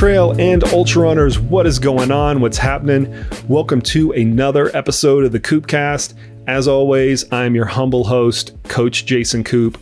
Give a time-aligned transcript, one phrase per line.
[0.00, 2.40] trail and ultra runners, what is going on?
[2.40, 3.14] What's happening?
[3.48, 6.14] Welcome to another episode of the KoopCast.
[6.46, 9.76] As always, I'm your humble host, Coach Jason Koop.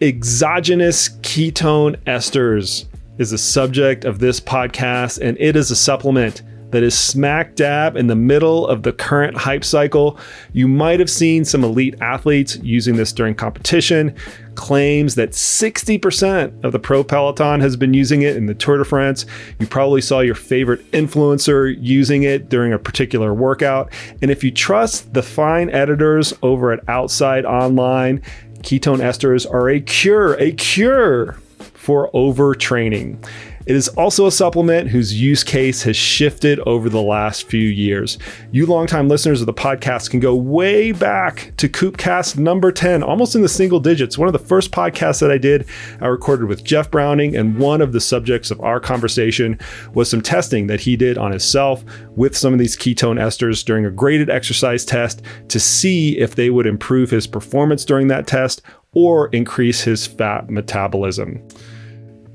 [0.00, 2.86] Exogenous ketone esters
[3.18, 6.42] is the subject of this podcast, and it is a supplement
[6.72, 10.18] that is smack dab in the middle of the current hype cycle.
[10.52, 14.14] You might have seen some elite athletes using this during competition.
[14.54, 18.84] Claims that 60% of the pro peloton has been using it in the Tour de
[18.84, 19.26] France.
[19.58, 23.92] You probably saw your favorite influencer using it during a particular workout.
[24.20, 28.22] And if you trust the fine editors over at Outside Online,
[28.62, 31.38] ketone esters are a cure, a cure
[31.74, 33.18] for overtraining.
[33.64, 38.18] It is also a supplement whose use case has shifted over the last few years.
[38.50, 43.36] You longtime listeners of the podcast can go way back to KoopCast number 10, almost
[43.36, 44.18] in the single digits.
[44.18, 45.66] One of the first podcasts that I did,
[46.00, 49.58] I recorded with Jeff Browning, and one of the subjects of our conversation
[49.94, 51.84] was some testing that he did on himself
[52.16, 56.50] with some of these ketone esters during a graded exercise test to see if they
[56.50, 58.62] would improve his performance during that test
[58.94, 61.40] or increase his fat metabolism.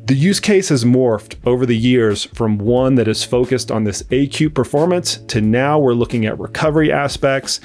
[0.08, 4.06] The use case has morphed over the years from one that is focused on this
[4.10, 7.60] acute performance to now we're looking at recovery aspects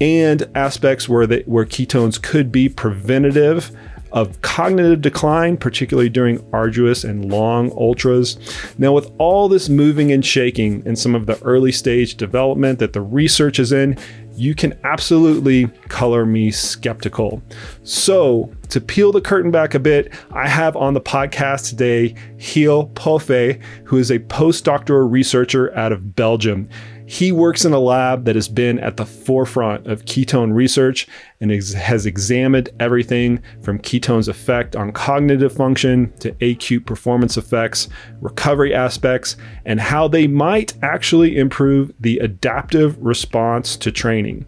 [0.00, 3.70] and aspects where the, where ketones could be preventative
[4.10, 8.38] of cognitive decline, particularly during arduous and long ultras.
[8.76, 12.92] Now, with all this moving and shaking in some of the early stage development that
[12.92, 13.96] the research is in,
[14.36, 17.42] you can absolutely color me skeptical.
[17.82, 22.88] So, to peel the curtain back a bit, I have on the podcast today Chiel
[22.94, 26.68] Poffé, who is a postdoctoral researcher out of Belgium.
[27.06, 31.06] He works in a lab that has been at the forefront of ketone research
[31.40, 37.88] and has examined everything from ketone's effect on cognitive function to acute performance effects,
[38.20, 44.46] recovery aspects, and how they might actually improve the adaptive response to training.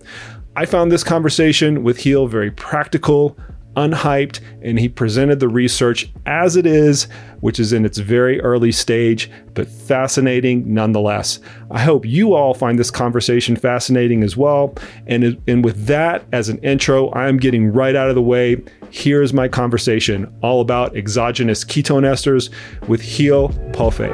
[0.56, 3.36] I found this conversation with Chiel very practical,
[3.76, 7.06] unhyped, and he presented the research as it is,
[7.40, 11.38] which is in its very early stage, but fascinating nonetheless.
[11.70, 14.74] I hope you all find this conversation fascinating as well.
[15.06, 18.62] And, and with that as an intro, I'm getting right out of the way.
[18.90, 22.50] Here's my conversation all about exogenous ketone esters
[22.88, 24.12] with Chiel Poffé.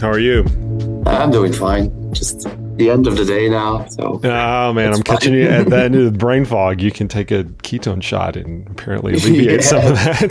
[0.00, 0.44] How are you?
[1.06, 2.12] I'm doing fine.
[2.12, 3.86] Just the end of the day now.
[3.86, 6.80] So oh man, I'm catching you at that end of the brain fog.
[6.80, 9.66] You can take a ketone shot and apparently alleviate yeah.
[9.66, 10.30] some of that.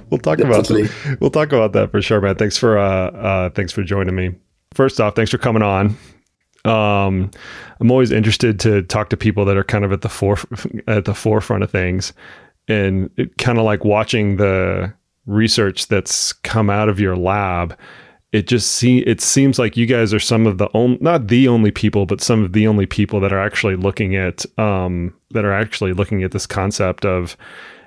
[0.10, 0.82] we'll talk Definitely.
[0.82, 1.18] about that.
[1.20, 2.36] We'll talk about that for sure, man.
[2.36, 4.34] Thanks for uh, uh, thanks for joining me.
[4.74, 5.96] First off, thanks for coming on.
[6.64, 7.30] Um,
[7.80, 10.38] I'm always interested to talk to people that are kind of at the fore
[10.86, 12.12] at the forefront of things,
[12.68, 14.92] and kind of like watching the
[15.26, 17.76] research that's come out of your lab
[18.32, 21.48] it just see it seems like you guys are some of the only not the
[21.48, 25.44] only people but some of the only people that are actually looking at um that
[25.44, 27.36] are actually looking at this concept of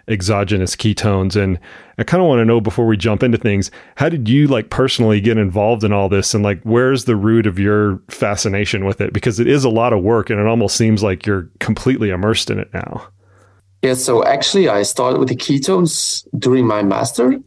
[0.07, 1.41] exogenous ketones.
[1.41, 1.59] And
[1.97, 4.69] I kind of want to know before we jump into things how did you like
[4.69, 6.33] personally get involved in all this?
[6.33, 9.13] And like where's the root of your fascination with it?
[9.13, 12.49] Because it is a lot of work and it almost seems like you're completely immersed
[12.49, 13.07] in it now.
[13.81, 17.39] Yeah, so actually I started with the ketones during my master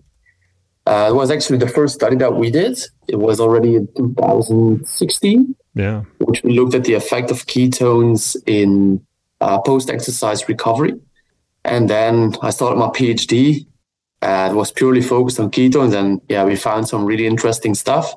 [0.87, 2.78] uh, it was actually the first study that we did.
[3.09, 5.56] It was already in 2016.
[5.75, 6.03] Yeah.
[6.19, 9.05] Which we looked at the effect of ketones in
[9.41, 10.94] uh, post exercise recovery.
[11.65, 13.67] And then I started my PhD.
[14.21, 15.94] Uh, it was purely focused on ketones.
[15.94, 18.15] And yeah, we found some really interesting stuff.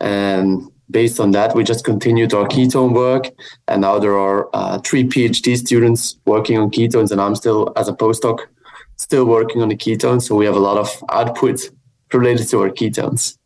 [0.00, 3.28] And based on that, we just continued our ketone work.
[3.68, 7.10] And now there are uh, three PhD students working on ketones.
[7.10, 8.40] And I'm still, as a postdoc,
[8.96, 10.22] still working on the ketones.
[10.22, 11.70] So we have a lot of output
[12.12, 13.36] related to our ketones.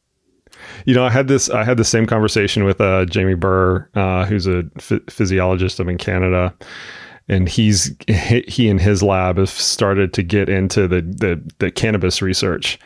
[0.87, 1.51] You know, I had this.
[1.51, 4.65] I had the same conversation with uh, Jamie Burr, uh, who's a
[5.09, 6.55] physiologist up in Canada,
[7.29, 12.23] and he's he and his lab have started to get into the the, the cannabis
[12.23, 12.79] research.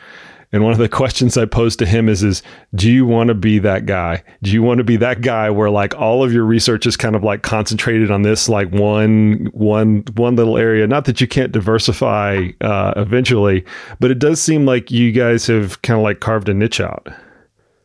[0.51, 2.41] And one of the questions I posed to him is, is
[2.73, 4.23] do you want to be that guy?
[4.41, 7.15] Do you want to be that guy where like all of your research is kind
[7.15, 10.87] of like concentrated on this like one, one, one little area?
[10.87, 13.65] Not that you can't diversify uh, eventually,
[13.99, 17.07] but it does seem like you guys have kind of like carved a niche out.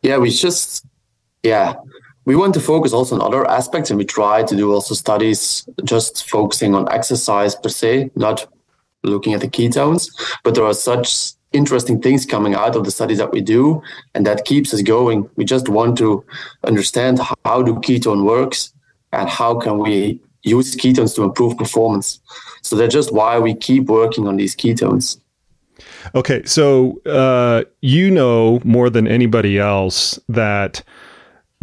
[0.01, 0.85] Yeah, we just,
[1.43, 1.73] yeah,
[2.25, 5.67] we want to focus also on other aspects and we try to do also studies
[5.83, 8.47] just focusing on exercise per se, not
[9.03, 10.09] looking at the ketones,
[10.43, 13.81] but there are such interesting things coming out of the studies that we do
[14.13, 16.23] and that keeps us going we just want to
[16.63, 18.73] understand how do ketone works
[19.13, 22.19] and how can we use ketones to improve performance.
[22.61, 25.19] So that's just why we keep working on these ketones.
[26.13, 30.83] Okay, so uh, you know more than anybody else that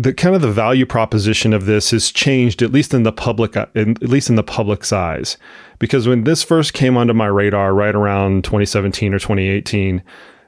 [0.02, 3.56] the kind of the value proposition of this has changed at least in the public
[3.56, 5.36] uh, in, at least in the public's eyes.
[5.78, 10.02] Because when this first came onto my radar right around 2017 or 2018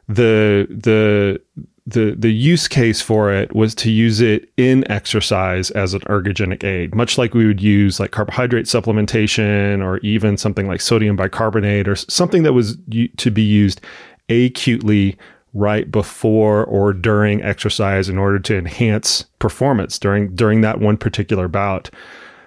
[0.08, 1.40] the the
[1.86, 6.64] the the use case for it was to use it in exercise as an ergogenic
[6.64, 11.86] aid, much like we would use like carbohydrate supplementation or even something like sodium bicarbonate
[11.86, 12.76] or something that was
[13.18, 13.80] to be used
[14.28, 15.16] acutely
[15.54, 21.48] right before or during exercise in order to enhance performance during during that one particular
[21.48, 21.88] bout.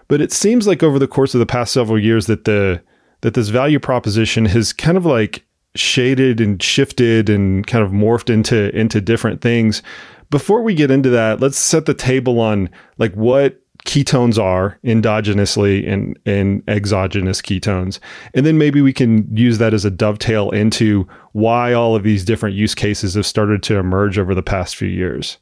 [0.09, 2.81] But it seems like over the course of the past several years that the
[3.21, 5.45] that this value proposition has kind of like
[5.75, 9.81] shaded and shifted and kind of morphed into into different things.
[10.29, 15.89] Before we get into that, let's set the table on like what ketones are endogenously
[15.91, 17.99] and, and exogenous ketones.
[18.33, 22.25] And then maybe we can use that as a dovetail into why all of these
[22.25, 25.37] different use cases have started to emerge over the past few years.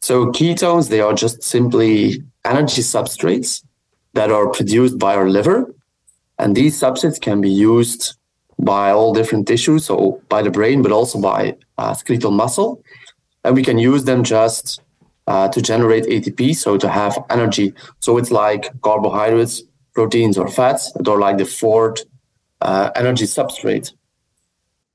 [0.00, 3.64] So ketones, they are just simply energy substrates
[4.12, 5.74] that are produced by our liver.
[6.38, 8.14] And these substrates can be used
[8.58, 12.82] by all different tissues, so by the brain, but also by uh, skeletal muscle.
[13.42, 14.82] And we can use them just
[15.28, 17.74] uh, to generate ATP, so to have energy.
[18.00, 19.62] So it's like carbohydrates,
[19.94, 22.02] proteins, or fats that are like the fourth
[22.62, 23.92] uh, energy substrate.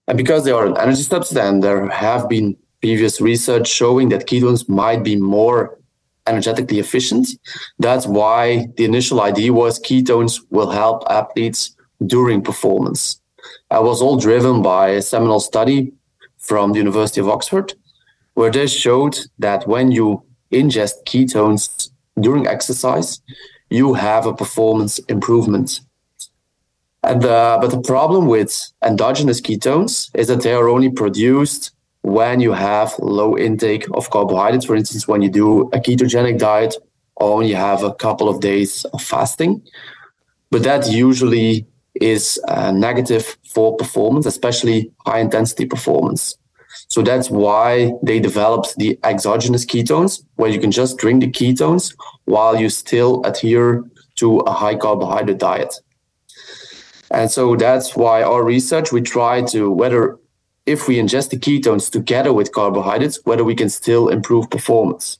[0.07, 4.27] And because they are an energy substrate, and there have been previous research showing that
[4.27, 5.79] ketones might be more
[6.25, 7.27] energetically efficient.
[7.77, 11.75] That's why the initial idea was ketones will help athletes
[12.07, 13.21] during performance.
[13.69, 15.93] I was all driven by a seminal study
[16.39, 17.73] from the University of Oxford,
[18.33, 21.89] where they showed that when you ingest ketones
[22.19, 23.21] during exercise,
[23.69, 25.81] you have a performance improvement.
[27.03, 31.71] And uh, but the problem with endogenous ketones is that they are only produced
[32.01, 34.65] when you have low intake of carbohydrates.
[34.65, 36.75] For instance, when you do a ketogenic diet
[37.15, 39.61] or when you have a couple of days of fasting.
[40.51, 41.65] But that usually
[41.95, 46.37] is uh, negative for performance, especially high intensity performance.
[46.93, 51.91] So that's why they developed the exogenous ketones, where you can just drink the ketones
[52.25, 53.83] while you still adhere
[54.17, 55.73] to a high carbohydrate diet.
[57.09, 60.19] And so that's why our research, we try to whether
[60.67, 65.17] if we ingest the ketones together with carbohydrates, whether we can still improve performance.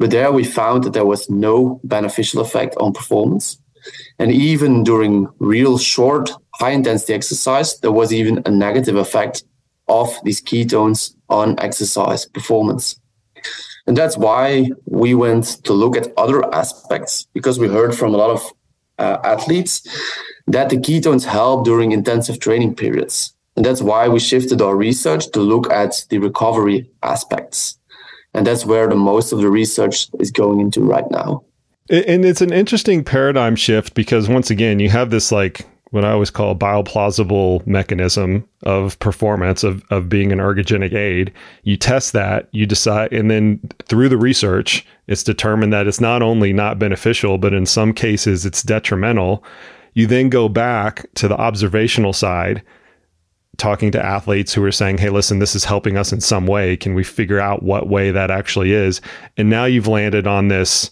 [0.00, 3.56] But there we found that there was no beneficial effect on performance.
[4.18, 9.44] And even during real short, high intensity exercise, there was even a negative effect
[9.88, 13.00] of these ketones on exercise performance.
[13.86, 18.16] And that's why we went to look at other aspects because we heard from a
[18.16, 18.52] lot of
[18.98, 19.86] uh, athletes
[20.46, 23.34] that the ketones help during intensive training periods.
[23.56, 27.78] And that's why we shifted our research to look at the recovery aspects.
[28.32, 31.44] And that's where the most of the research is going into right now.
[31.90, 36.10] And it's an interesting paradigm shift because once again, you have this like what I
[36.10, 41.32] always call a bioplausible mechanism of performance of, of being an ergogenic aid.
[41.62, 46.20] You test that, you decide, and then through the research, it's determined that it's not
[46.20, 49.44] only not beneficial, but in some cases it's detrimental.
[49.92, 52.60] You then go back to the observational side,
[53.56, 56.76] talking to athletes who are saying, Hey, listen, this is helping us in some way.
[56.76, 59.00] Can we figure out what way that actually is?
[59.36, 60.90] And now you've landed on this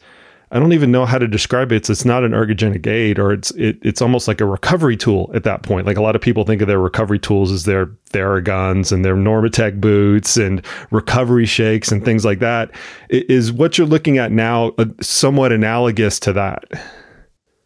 [0.53, 1.77] I don't even know how to describe it.
[1.77, 5.31] It's, it's not an ergogenic aid, or it's it, it's almost like a recovery tool
[5.35, 5.87] at that point.
[5.87, 9.17] Like a lot of people think of their recovery tools as their Theraguns and their
[9.17, 12.71] Normatec boots and recovery shakes and things like that.
[13.09, 16.65] Is what you're looking at now uh, somewhat analogous to that?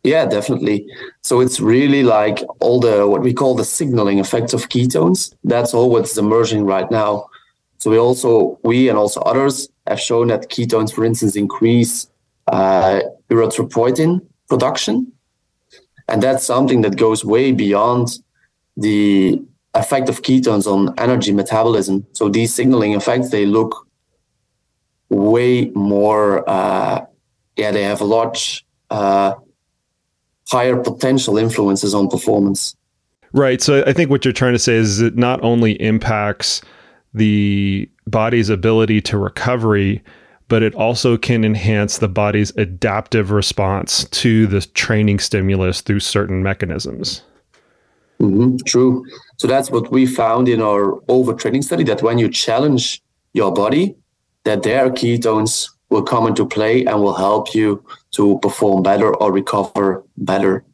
[0.04, 0.86] Yeah, definitely.
[1.22, 5.34] So it's really like all the what we call the signaling effects of ketones.
[5.42, 7.26] That's all what's emerging right now.
[7.78, 12.08] So we also we and also others have shown that ketones, for instance, increase
[12.46, 13.00] uh,
[13.30, 15.12] erythropoietin production.
[16.08, 18.18] And that's something that goes way beyond
[18.76, 19.42] the
[19.74, 22.06] effect of ketones on energy metabolism.
[22.12, 23.86] So these signaling effects, they look
[25.08, 27.04] way more, uh,
[27.56, 29.34] yeah, they have a lot uh,
[30.48, 32.76] higher potential influences on performance.
[33.32, 33.60] Right.
[33.60, 36.62] So I think what you're trying to say is it not only impacts
[37.12, 40.02] the body's ability to recovery,
[40.48, 46.42] but it also can enhance the body's adaptive response to the training stimulus through certain
[46.42, 47.22] mechanisms.
[48.20, 49.04] Mm-hmm, true.
[49.36, 53.02] So that's what we found in our overtraining study that when you challenge
[53.34, 53.96] your body,
[54.44, 59.32] that their ketones will come into play and will help you to perform better or
[59.32, 60.64] recover better.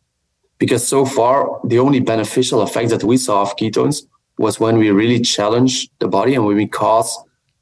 [0.59, 4.03] Because so far, the only beneficial effect that we saw of ketones
[4.39, 7.19] was when we really challenge the body and when we cause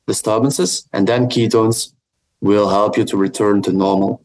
[0.06, 1.92] disturbances, and then ketones
[2.40, 4.24] will help you to return to normal.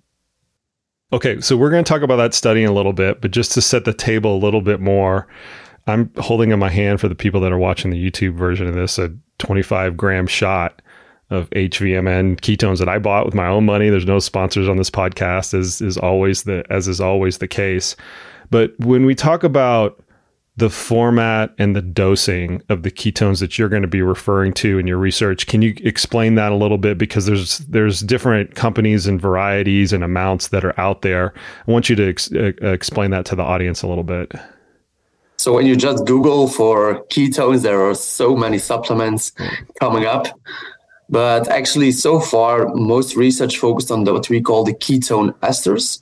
[1.14, 3.52] Okay, so we're going to talk about that study in a little bit, but just
[3.54, 5.28] to set the table a little bit more,
[5.88, 8.74] I'm holding in my hand for the people that are watching the YouTube version of
[8.74, 10.82] this a 25 gram shot
[11.30, 13.90] of HVMN ketones that I bought with my own money.
[13.90, 17.96] There's no sponsors on this podcast, as is always the as is always the case.
[18.52, 20.04] But when we talk about
[20.58, 24.80] the format and the dosing of the ketones that you're going to be referring to
[24.80, 26.98] in your research, can you explain that a little bit?
[26.98, 31.34] Because there's there's different companies and varieties and amounts that are out there.
[31.68, 34.32] I want you to ex- explain that to the audience a little bit.
[35.38, 39.34] So when you just Google for ketones, there are so many supplements
[39.80, 40.28] coming up.
[41.10, 46.02] But actually, so far, most research focused on the, what we call the ketone esters.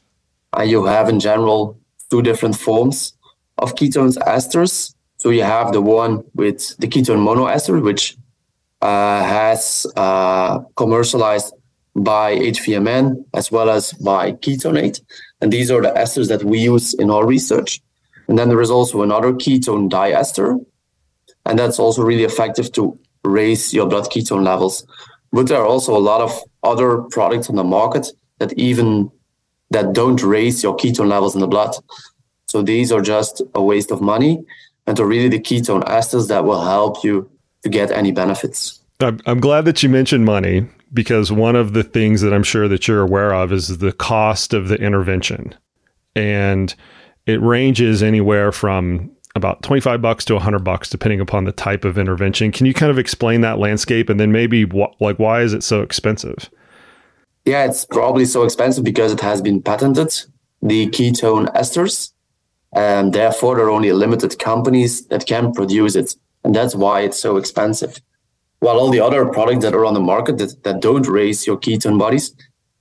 [0.55, 1.77] And you have, in general,
[2.09, 3.13] two different forms
[3.57, 4.95] of ketones esters.
[5.17, 8.17] So you have the one with the ketone monoester, which
[8.81, 11.53] uh, has uh, commercialized
[11.95, 14.99] by HVMN as well as by KetoneAid.
[15.41, 17.81] And these are the esters that we use in our research.
[18.27, 20.63] And then there is also another ketone diester.
[21.45, 24.85] And that's also really effective to raise your blood ketone levels.
[25.31, 28.07] But there are also a lot of other products on the market
[28.39, 29.11] that even
[29.71, 31.75] that don't raise your ketone levels in the blood.
[32.53, 34.45] So these are just a waste of money
[34.85, 37.27] and are really the ketone esters that will help you
[37.63, 38.79] to get any benefits.
[38.99, 42.87] I'm glad that you mentioned money because one of the things that I'm sure that
[42.87, 45.55] you're aware of is the cost of the intervention.
[46.15, 46.75] And
[47.25, 51.97] it ranges anywhere from about 25 bucks to 100 bucks depending upon the type of
[51.97, 55.53] intervention can you kind of explain that landscape and then maybe wh- like why is
[55.53, 56.51] it so expensive
[57.43, 60.13] yeah it's probably so expensive because it has been patented
[60.61, 62.13] the ketone esters
[62.75, 66.15] and therefore there are only limited companies that can produce it.
[66.43, 67.99] And that's why it's so expensive.
[68.59, 71.57] While all the other products that are on the market that, that don't raise your
[71.57, 72.33] ketone bodies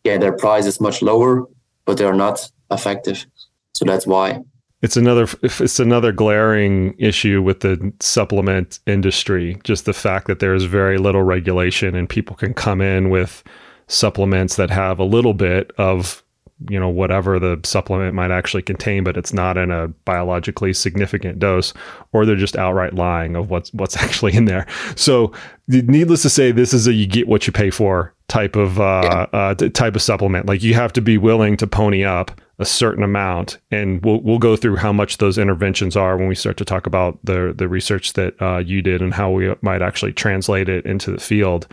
[0.05, 1.47] yeah their price is much lower
[1.85, 3.27] but they're not effective.
[3.75, 4.41] So that's why.
[4.83, 10.55] It's another it's another glaring issue with the supplement industry just the fact that there
[10.55, 13.45] is very little regulation and people can come in with
[13.89, 16.25] supplements that have a little bit of
[16.69, 21.39] you know whatever the supplement might actually contain but it's not in a biologically significant
[21.39, 21.73] dose
[22.13, 24.67] or they're just outright lying of what's what's actually in there
[24.97, 25.33] so
[25.69, 29.29] needless to say this is a you get what you pay for type of uh,
[29.33, 29.39] yeah.
[29.39, 33.03] uh, type of supplement like you have to be willing to pony up a certain
[33.03, 36.65] amount, and we'll we'll go through how much those interventions are when we start to
[36.65, 40.69] talk about the the research that uh, you did and how we might actually translate
[40.69, 41.67] it into the field.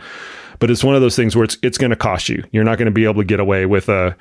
[0.58, 2.44] But it's one of those things where it's it's going to cost you.
[2.50, 4.16] You're not going to be able to get away with a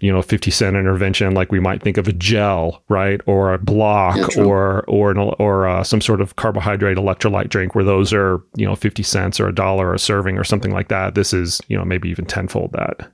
[0.00, 3.20] you know 50 cent intervention like we might think of a gel right?
[3.26, 7.74] Or a block yeah, or or an, or uh, some sort of carbohydrate electrolyte drink
[7.74, 10.88] where those are you know 50 cents or a dollar a serving or something like
[10.88, 11.14] that.
[11.14, 13.12] This is you know maybe even tenfold that.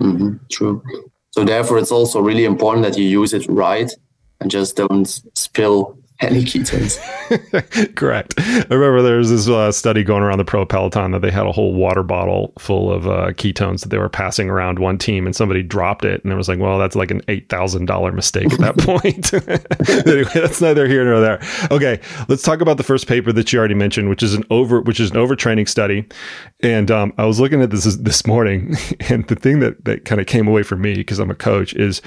[0.00, 0.82] Mm-hmm, true.
[1.30, 3.90] So therefore, it's also really important that you use it right
[4.40, 6.98] and just don't spill any ketones.
[7.94, 8.34] Correct.
[8.38, 11.46] I remember there was this uh, study going around the pro peloton that they had
[11.46, 15.26] a whole water bottle full of uh, ketones that they were passing around one team,
[15.26, 18.10] and somebody dropped it, and it was like, well, that's like an eight thousand dollar
[18.10, 19.32] mistake at that point.
[20.06, 21.40] anyway, that's neither here nor there.
[21.70, 24.80] Okay, let's talk about the first paper that you already mentioned, which is an over,
[24.80, 26.06] which is an overtraining study.
[26.60, 28.74] And um, I was looking at this this morning,
[29.08, 31.74] and the thing that that kind of came away for me because I'm a coach
[31.74, 32.02] is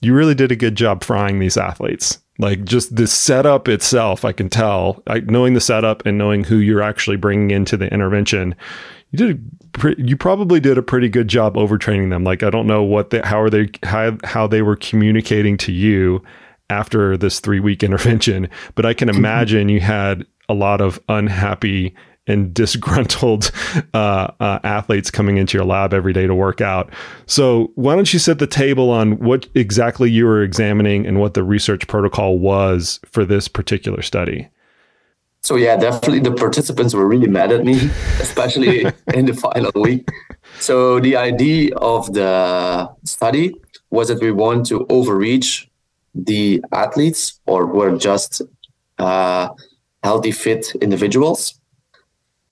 [0.00, 4.32] you really did a good job frying these athletes like just the setup itself i
[4.32, 8.54] can tell I, knowing the setup and knowing who you're actually bringing into the intervention
[9.10, 12.66] you did pre- you probably did a pretty good job overtraining them like i don't
[12.66, 16.22] know what they how are they how, how they were communicating to you
[16.70, 19.18] after this three week intervention but i can mm-hmm.
[19.18, 21.94] imagine you had a lot of unhappy
[22.26, 23.50] and disgruntled
[23.94, 26.90] uh, uh, athletes coming into your lab every day to work out.
[27.26, 31.34] So, why don't you set the table on what exactly you were examining and what
[31.34, 34.48] the research protocol was for this particular study?
[35.42, 37.74] So, yeah, definitely the participants were really mad at me,
[38.20, 40.08] especially in the final week.
[40.60, 43.54] So, the idea of the study
[43.90, 45.68] was that we want to overreach
[46.14, 48.42] the athletes or were just
[48.98, 49.48] uh,
[50.02, 51.58] healthy, fit individuals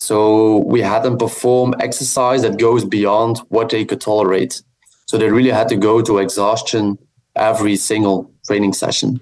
[0.00, 4.62] so we had them perform exercise that goes beyond what they could tolerate.
[5.06, 6.98] So they really had to go to exhaustion
[7.36, 9.20] every single training session.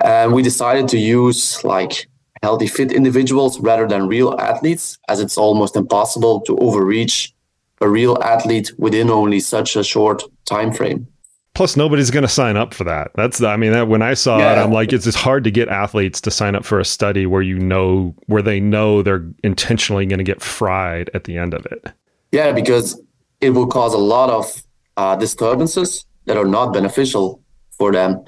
[0.00, 2.08] And we decided to use like
[2.42, 7.34] healthy fit individuals rather than real athletes, as it's almost impossible to overreach
[7.80, 11.06] a real athlete within only such a short time frame.
[11.54, 13.10] Plus, nobody's going to sign up for that.
[13.16, 14.52] That's the, I mean, that, when I saw yeah.
[14.52, 17.26] it, I'm like, it's just hard to get athletes to sign up for a study
[17.26, 21.54] where you know where they know they're intentionally going to get fried at the end
[21.54, 21.92] of it.
[22.30, 23.00] Yeah, because
[23.40, 24.62] it will cause a lot of
[24.96, 28.24] uh, disturbances that are not beneficial for them.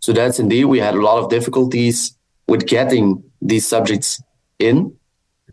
[0.00, 2.16] So that's indeed we had a lot of difficulties
[2.48, 4.22] with getting these subjects
[4.58, 4.94] in,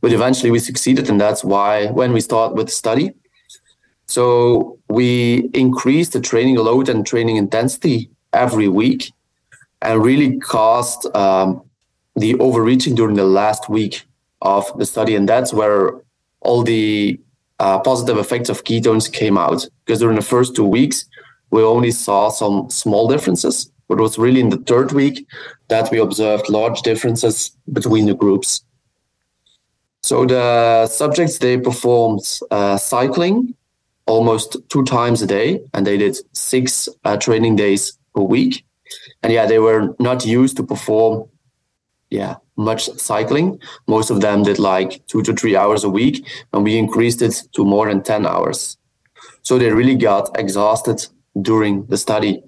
[0.02, 3.12] but eventually we succeeded, and that's why when we start with the study,
[4.14, 9.12] so we increased the training load and training intensity every week,
[9.82, 11.64] and really caused um,
[12.16, 14.06] the overreaching during the last week
[14.44, 15.82] of the study, and that's where
[16.42, 17.20] all the
[17.60, 19.68] uh, positive effects of ketones came out.
[19.84, 21.06] Because during the first two weeks,
[21.50, 25.26] we only saw some small differences, but it was really in the third week
[25.70, 28.64] that we observed large differences between the groups.
[30.04, 33.56] So the subjects they performed uh, cycling
[34.06, 38.66] almost two times a day, and they did six uh, training days per week.
[39.22, 41.30] And yeah, they were not used to perform,
[42.10, 43.60] yeah, much cycling.
[43.88, 47.42] Most of them did like two to three hours a week, and we increased it
[47.54, 48.78] to more than ten hours.
[49.42, 51.08] So they really got exhausted
[51.42, 52.44] during the study.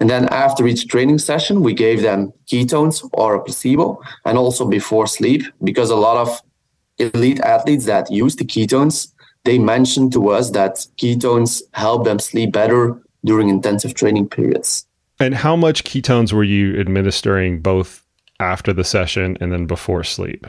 [0.00, 4.66] And then after each training session, we gave them ketones or a placebo, and also
[4.66, 6.40] before sleep, because a lot of
[6.98, 9.12] elite athletes that use the ketones
[9.44, 14.86] they mentioned to us that ketones help them sleep better during intensive training periods.
[15.20, 18.04] And how much ketones were you administering both
[18.40, 20.46] after the session and then before sleep?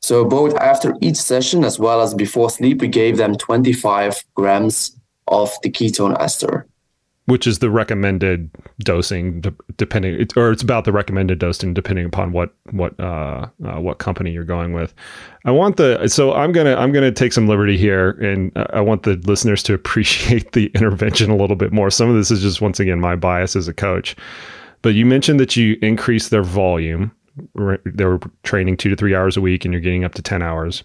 [0.00, 4.96] So, both after each session as well as before sleep, we gave them 25 grams
[5.26, 6.66] of the ketone ester
[7.28, 9.44] which is the recommended dosing
[9.76, 14.30] depending or it's about the recommended dosing depending upon what what uh, uh, what company
[14.30, 14.94] you're going with.
[15.44, 19.02] I want the so i'm gonna i'm gonna take some liberty here and i want
[19.02, 21.90] the listeners to appreciate the intervention a little bit more.
[21.90, 24.16] Some of this is just once again my bias as a coach.
[24.80, 27.12] But you mentioned that you increase their volume
[27.84, 30.42] they were training two to three hours a week and you're getting up to 10
[30.42, 30.82] hours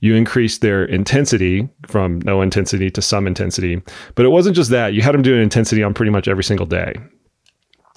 [0.00, 3.82] you increased their intensity from no intensity to some intensity.
[4.14, 4.94] But it wasn't just that.
[4.94, 6.94] You had them doing intensity on pretty much every single day.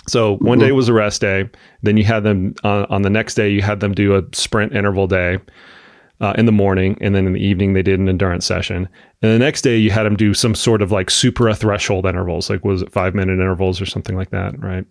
[0.08, 0.76] So one day mm-hmm.
[0.76, 1.50] was a rest day.
[1.82, 4.76] Then you had them uh, on the next day, you had them do a sprint
[4.76, 5.38] interval day
[6.20, 6.98] uh, in the morning.
[7.00, 8.90] And then in the evening, they did an endurance session.
[9.22, 12.50] And the next day, you had them do some sort of like supra threshold intervals,
[12.50, 14.62] like was it five minute intervals or something like that?
[14.62, 14.86] Right.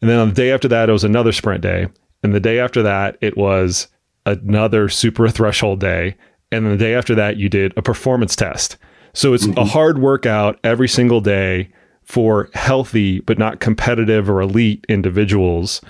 [0.00, 1.88] And then on the day after that, it was another sprint day.
[2.22, 3.88] And the day after that, it was
[4.26, 6.16] another supra threshold day
[6.52, 8.76] and then the day after that you did a performance test.
[9.12, 9.58] So it's mm-hmm.
[9.58, 11.70] a hard workout every single day
[12.02, 15.80] for healthy but not competitive or elite individuals.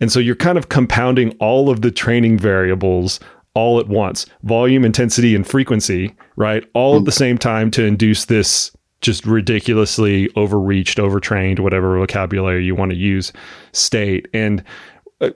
[0.00, 3.20] And so you're kind of compounding all of the training variables
[3.54, 6.64] all at once volume, intensity, and frequency, right?
[6.74, 7.02] All mm-hmm.
[7.02, 8.70] at the same time to induce this
[9.00, 13.32] just ridiculously overreached, overtrained, whatever vocabulary you want to use
[13.72, 14.28] state.
[14.34, 14.62] And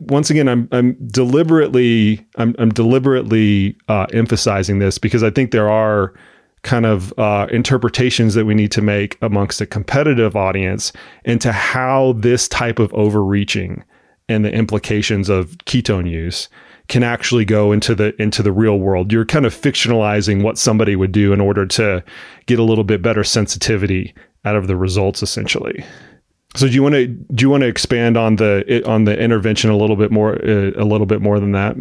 [0.01, 5.69] once again, I'm I'm deliberately I'm I'm deliberately uh, emphasizing this because I think there
[5.69, 6.15] are
[6.63, 10.93] kind of uh, interpretations that we need to make amongst a competitive audience
[11.25, 13.85] into how this type of overreaching
[14.29, 16.49] and the implications of ketone use
[16.89, 19.13] can actually go into the into the real world.
[19.13, 22.03] You're kind of fictionalizing what somebody would do in order to
[22.47, 25.85] get a little bit better sensitivity out of the results, essentially.
[26.57, 29.71] So do you want to do you want to expand on the on the intervention
[29.71, 31.77] a little bit more uh, a little bit more than that?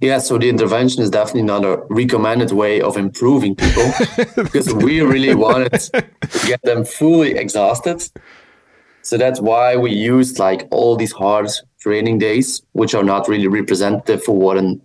[0.00, 3.92] Yeah, so the intervention is definitely not a recommended way of improving people
[4.36, 8.02] because we really wanted to get them fully exhausted.
[9.02, 13.46] So that's why we used like all these hard training days, which are not really
[13.46, 14.80] representative for what a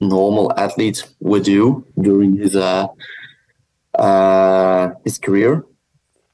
[0.00, 2.88] normal athlete would do during his uh,
[3.96, 5.64] uh, his career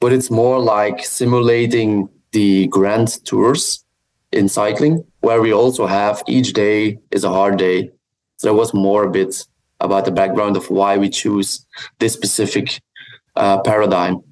[0.01, 3.85] but it's more like simulating the grand tours
[4.33, 7.91] in cycling, where we also have each day is a hard day.
[8.37, 9.45] So it was more a bit
[9.79, 11.65] about the background of why we choose
[11.99, 12.81] this specific
[13.35, 14.23] uh, paradigm.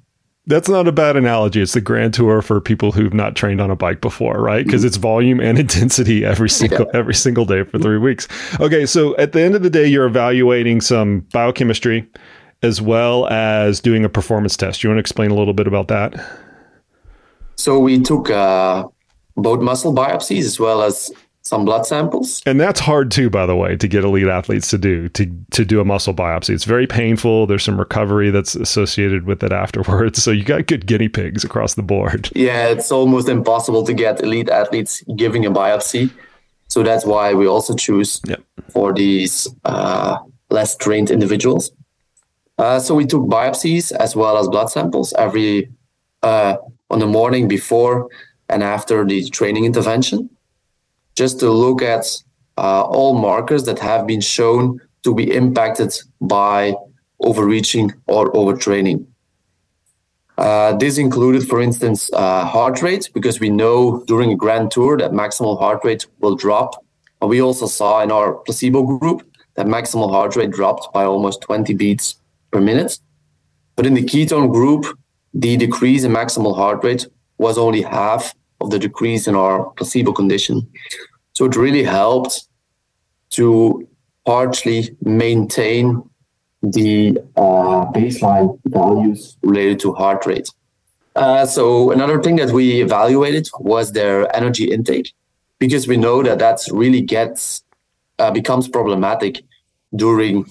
[0.46, 1.62] That's not a bad analogy.
[1.62, 4.64] It's the grand tour for people who've not trained on a bike before, right?
[4.64, 6.98] Because it's volume and intensity every single yeah.
[6.98, 8.26] every single day for three weeks.
[8.58, 12.08] Okay, so at the end of the day, you're evaluating some biochemistry,
[12.62, 14.82] as well as doing a performance test.
[14.82, 16.14] You want to explain a little bit about that?
[17.56, 18.86] So we took uh,
[19.36, 21.10] both muscle biopsies as well as
[21.42, 22.42] some blood samples.
[22.46, 25.64] And that's hard too, by the way, to get elite athletes to do to to
[25.64, 26.50] do a muscle biopsy.
[26.50, 27.46] It's very painful.
[27.46, 30.22] There's some recovery that's associated with it afterwards.
[30.22, 32.30] So you got good guinea pigs across the board.
[32.34, 36.10] Yeah, it's almost impossible to get elite athletes giving a biopsy.
[36.68, 38.40] So that's why we also choose yep.
[38.68, 40.18] for these uh,
[40.50, 41.72] less trained individuals.
[42.60, 45.70] Uh, so we took biopsies as well as blood samples every
[46.22, 46.56] uh,
[46.90, 48.06] on the morning before
[48.50, 50.28] and after the training intervention,
[51.14, 52.04] just to look at
[52.58, 56.74] uh, all markers that have been shown to be impacted by
[57.20, 59.06] overreaching or overtraining.
[60.36, 64.98] Uh, this included, for instance, uh, heart rate, because we know during a grand tour
[64.98, 66.84] that maximal heart rate will drop.
[67.22, 71.40] And we also saw in our placebo group that maximal heart rate dropped by almost
[71.40, 72.19] 20 beats
[72.50, 72.98] per minute.
[73.76, 74.98] But in the ketone group,
[75.32, 77.06] the decrease in maximal heart rate
[77.38, 80.68] was only half of the decrease in our placebo condition.
[81.34, 82.46] So it really helped
[83.30, 83.88] to
[84.26, 86.02] partially maintain
[86.62, 90.50] the uh, baseline values related to heart rate.
[91.16, 95.12] Uh, so another thing that we evaluated was their energy intake,
[95.58, 97.62] because we know that that really gets
[98.18, 99.42] uh, becomes problematic
[99.96, 100.44] during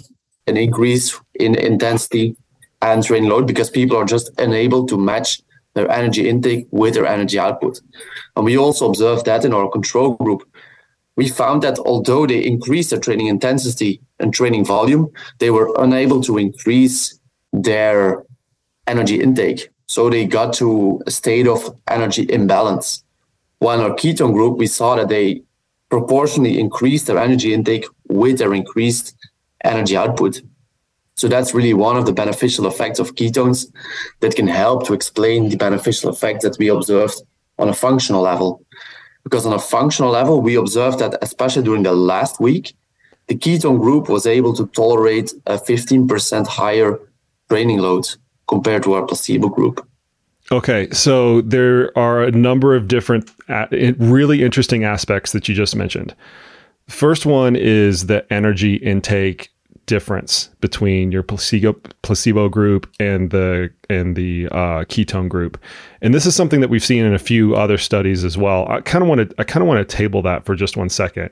[0.50, 2.36] an increase in intensity
[2.82, 5.42] and training load because people are just unable to match
[5.74, 7.80] their energy intake with their energy output.
[8.36, 10.44] And we also observed that in our control group.
[11.16, 16.22] We found that although they increased their training intensity and training volume, they were unable
[16.24, 17.20] to increase
[17.52, 18.24] their
[18.88, 19.70] energy intake.
[19.88, 23.04] So they got to a state of energy imbalance.
[23.60, 25.44] While in our ketone group, we saw that they
[25.90, 29.16] proportionally increased their energy intake with their increased
[29.64, 30.42] energy output.
[31.16, 33.72] So that's really one of the beneficial effects of ketones
[34.22, 37.22] that can help to explain the beneficial effects that we observed
[37.58, 38.66] on a functional level.
[39.24, 42.74] Because on a functional level, we observed that especially during the last week,
[43.28, 47.00] the ketone group was able to tolerate a 15% higher
[47.50, 48.08] training load
[48.48, 49.86] compared to our placebo group.
[50.52, 53.68] Okay, so there are a number of different, uh,
[54.00, 56.16] really interesting aspects that you just mentioned.
[56.90, 59.52] First one is the energy intake
[59.86, 61.74] difference between your placebo
[62.04, 65.60] placebo group and the and the uh, ketone group,
[66.02, 68.68] and this is something that we've seen in a few other studies as well.
[68.70, 70.90] I kind of want to I kind of want to table that for just one
[70.90, 71.32] second,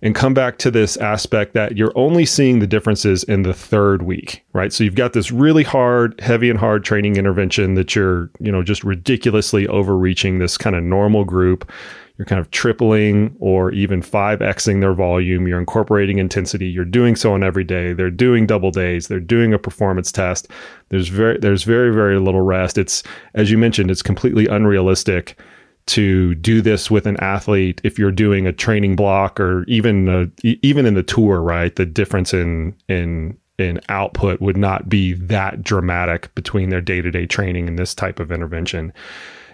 [0.00, 4.02] and come back to this aspect that you're only seeing the differences in the third
[4.02, 4.72] week, right?
[4.72, 8.62] So you've got this really hard, heavy and hard training intervention that you're you know
[8.62, 11.70] just ridiculously overreaching this kind of normal group
[12.18, 15.46] you're kind of tripling or even 5xing their volume.
[15.46, 16.66] You're incorporating intensity.
[16.66, 17.92] You're doing so on every day.
[17.92, 19.06] They're doing double days.
[19.06, 20.48] They're doing a performance test.
[20.88, 22.76] There's very there's very very little rest.
[22.76, 23.04] It's
[23.34, 25.38] as you mentioned, it's completely unrealistic
[25.86, 30.28] to do this with an athlete if you're doing a training block or even a,
[30.42, 31.76] even in the tour, right?
[31.76, 37.68] The difference in in in output would not be that dramatic between their day-to-day training
[37.68, 38.92] and this type of intervention.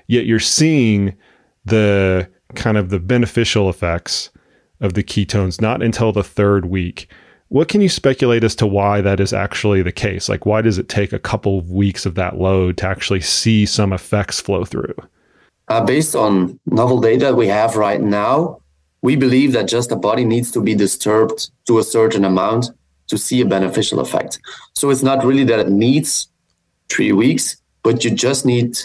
[0.08, 1.14] Yet you're seeing
[1.64, 4.30] the kind of the beneficial effects
[4.80, 7.08] of the ketones not until the third week.
[7.48, 10.28] What can you speculate as to why that is actually the case?
[10.28, 13.66] Like, why does it take a couple of weeks of that load to actually see
[13.66, 14.94] some effects flow through?
[15.68, 18.60] Uh, based on novel data we have right now,
[19.02, 22.70] we believe that just the body needs to be disturbed to a certain amount
[23.06, 24.40] to see a beneficial effect.
[24.74, 26.28] So it's not really that it needs
[26.88, 28.78] three weeks, but you just need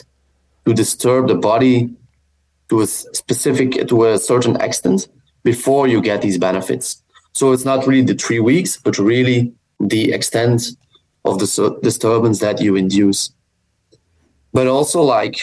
[0.65, 1.89] to disturb the body
[2.69, 5.07] to a specific to a certain extent
[5.43, 7.01] before you get these benefits.
[7.33, 10.61] So it's not really the three weeks, but really the extent
[11.25, 13.31] of the disturbance that you induce.
[14.53, 15.39] But also, like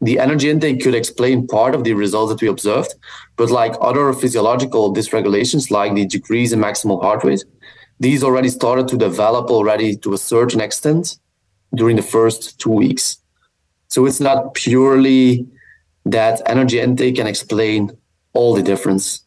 [0.00, 2.94] the energy intake could explain part of the results that we observed,
[3.36, 7.44] but like other physiological dysregulations, like the decrease in maximal heart rate,
[8.00, 11.18] these already started to develop already to a certain extent
[11.74, 13.18] during the first two weeks.
[13.88, 15.46] So it's not purely
[16.06, 17.96] that energy intake can explain
[18.32, 19.22] all the difference.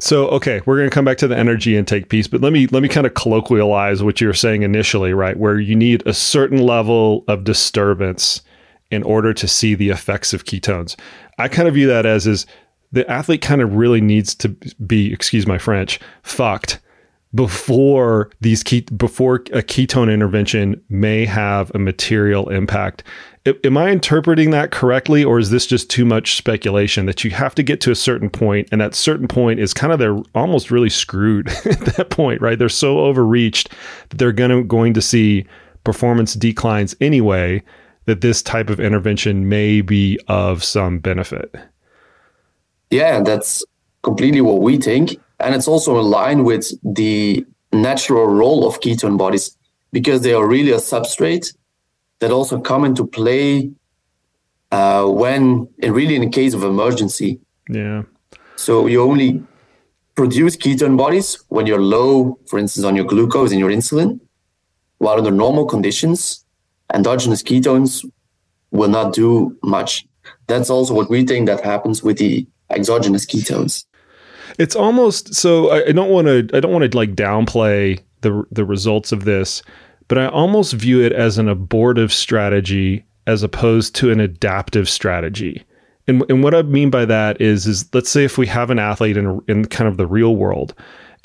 [0.00, 2.66] So okay, we're going to come back to the energy intake piece, but let me
[2.68, 5.36] let me kind of colloquialize what you were saying initially, right?
[5.36, 8.42] Where you need a certain level of disturbance
[8.90, 10.96] in order to see the effects of ketones.
[11.38, 12.46] I kind of view that as is
[12.92, 14.50] the athlete kind of really needs to
[14.86, 16.80] be, excuse my French, fucked
[17.34, 23.02] before these ke- before a ketone intervention may have a material impact
[23.46, 27.54] am I interpreting that correctly, or is this just too much speculation that you have
[27.56, 30.70] to get to a certain point, and that certain point is kind of they're almost
[30.70, 32.58] really screwed at that point, right?
[32.58, 33.70] They're so overreached
[34.08, 35.46] that they're gonna going to see
[35.84, 37.62] performance declines anyway.
[38.06, 41.54] That this type of intervention may be of some benefit.
[42.90, 43.64] Yeah, that's
[44.02, 49.16] completely what we think, and it's also in line with the natural role of ketone
[49.16, 49.56] bodies
[49.90, 51.54] because they are really a substrate
[52.24, 53.70] that also come into play
[54.72, 57.38] uh, when, really, in a case of emergency.
[57.68, 58.04] Yeah.
[58.56, 59.42] So you only
[60.14, 64.20] produce ketone bodies when you're low, for instance, on your glucose and your insulin.
[64.98, 66.44] while under normal conditions,
[66.92, 68.04] endogenous ketones
[68.70, 70.06] will not do much.
[70.46, 73.84] That's also what we think that happens with the exogenous ketones.
[74.58, 78.64] It's almost so I don't want to I don't want to like downplay the the
[78.64, 79.62] results of this,
[80.08, 85.64] but I almost view it as an abortive strategy as opposed to an adaptive strategy.
[86.06, 88.78] And, and what I mean by that is, is let's say if we have an
[88.78, 90.74] athlete in, in kind of the real world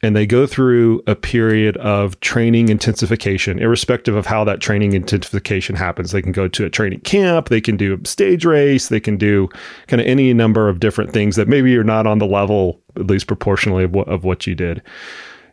[0.02, 5.76] and they go through a period of training intensification, irrespective of how that training intensification
[5.76, 6.12] happens.
[6.12, 9.18] They can go to a training camp, they can do a stage race, they can
[9.18, 9.50] do
[9.88, 13.08] kind of any number of different things that maybe you're not on the level, at
[13.08, 14.82] least proportionally, of what, of what you did.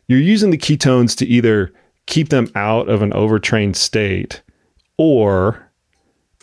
[0.07, 1.73] You're using the ketones to either
[2.07, 4.43] keep them out of an overtrained state
[4.99, 5.67] or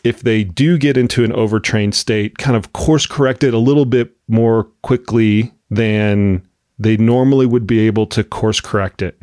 [0.03, 3.85] if they do get into an overtrained state, kind of course correct it a little
[3.85, 6.45] bit more quickly than
[6.77, 9.19] they normally would be able to course correct it.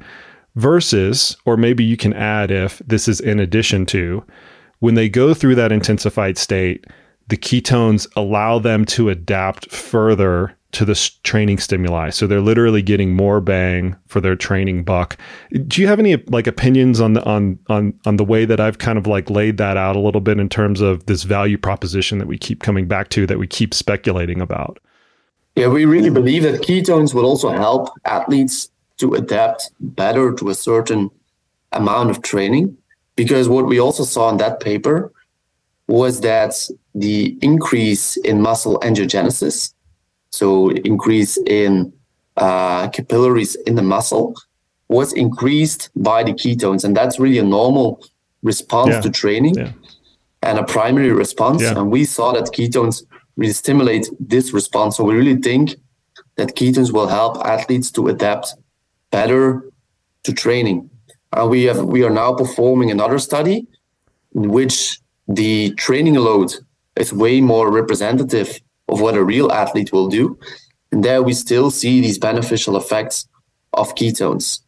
[0.56, 4.24] Versus, or maybe you can add if this is in addition to,
[4.80, 6.86] when they go through that intensified state,
[7.28, 12.10] the ketones allow them to adapt further to the training stimuli.
[12.10, 15.16] So they're literally getting more bang for their training buck.
[15.66, 18.78] Do you have any like opinions on the on on on the way that I've
[18.78, 22.18] kind of like laid that out a little bit in terms of this value proposition
[22.18, 24.78] that we keep coming back to that we keep speculating about?
[25.56, 30.54] Yeah, we really believe that ketones will also help athletes to adapt better to a
[30.54, 31.10] certain
[31.72, 32.76] amount of training
[33.16, 35.12] because what we also saw in that paper
[35.88, 36.54] was that
[36.94, 39.72] the increase in muscle angiogenesis
[40.30, 41.92] so increase in
[42.36, 44.34] uh, capillaries in the muscle
[44.88, 48.04] was increased by the ketones, and that's really a normal
[48.42, 49.00] response yeah.
[49.00, 49.72] to training yeah.
[50.42, 51.62] and a primary response.
[51.62, 51.78] Yeah.
[51.78, 53.04] And we saw that ketones
[53.36, 54.96] really stimulate this response.
[54.96, 55.76] So we really think
[56.36, 58.54] that ketones will help athletes to adapt
[59.10, 59.70] better
[60.24, 60.90] to training.
[61.32, 63.66] Uh, we have we are now performing another study
[64.34, 66.52] in which the training load
[66.96, 70.38] is way more representative of what a real athlete will do.
[70.92, 73.28] And there we still see these beneficial effects
[73.72, 74.60] of ketones.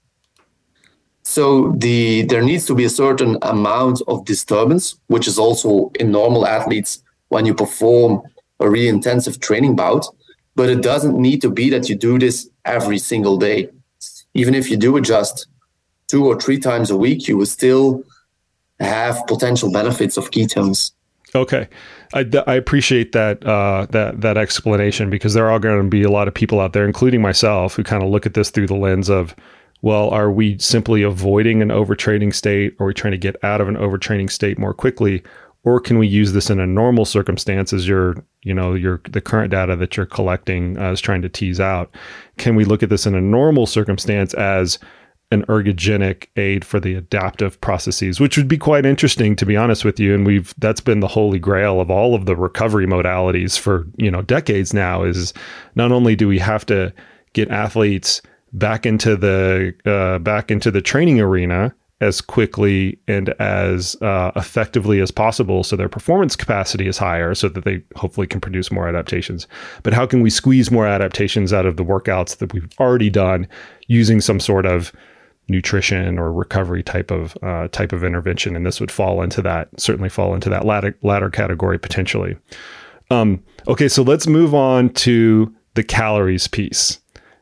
[1.24, 6.10] So the there needs to be a certain amount of disturbance, which is also in
[6.10, 8.22] normal athletes when you perform
[8.60, 10.06] a really intensive training bout.
[10.54, 13.70] But it doesn't need to be that you do this every single day.
[14.34, 15.46] Even if you do it just
[16.08, 18.04] two or three times a week, you will still
[18.80, 20.92] have potential benefits of ketones.
[21.34, 21.66] Okay,
[22.12, 26.10] I, I appreciate that uh, that that explanation because there are going to be a
[26.10, 28.74] lot of people out there, including myself, who kind of look at this through the
[28.74, 29.34] lens of,
[29.80, 32.76] well, are we simply avoiding an overtraining state?
[32.78, 35.22] Are we trying to get out of an overtraining state more quickly,
[35.64, 39.22] or can we use this in a normal circumstance as your you know your the
[39.22, 41.94] current data that you're collecting uh, is trying to tease out?
[42.36, 44.78] Can we look at this in a normal circumstance as
[45.32, 49.84] an ergogenic aid for the adaptive processes, which would be quite interesting to be honest
[49.84, 50.14] with you.
[50.14, 54.10] And we've that's been the holy grail of all of the recovery modalities for you
[54.10, 55.02] know decades now.
[55.02, 55.32] Is
[55.74, 56.92] not only do we have to
[57.32, 58.20] get athletes
[58.52, 65.00] back into the uh, back into the training arena as quickly and as uh, effectively
[65.00, 68.88] as possible so their performance capacity is higher so that they hopefully can produce more
[68.88, 69.46] adaptations
[69.84, 73.46] but how can we squeeze more adaptations out of the workouts that we've already done
[73.86, 74.92] using some sort of
[75.48, 79.68] nutrition or recovery type of uh, type of intervention, and this would fall into that
[79.78, 82.36] certainly fall into that latter latter category potentially.
[83.10, 86.98] Um, okay, so let's move on to the calories piece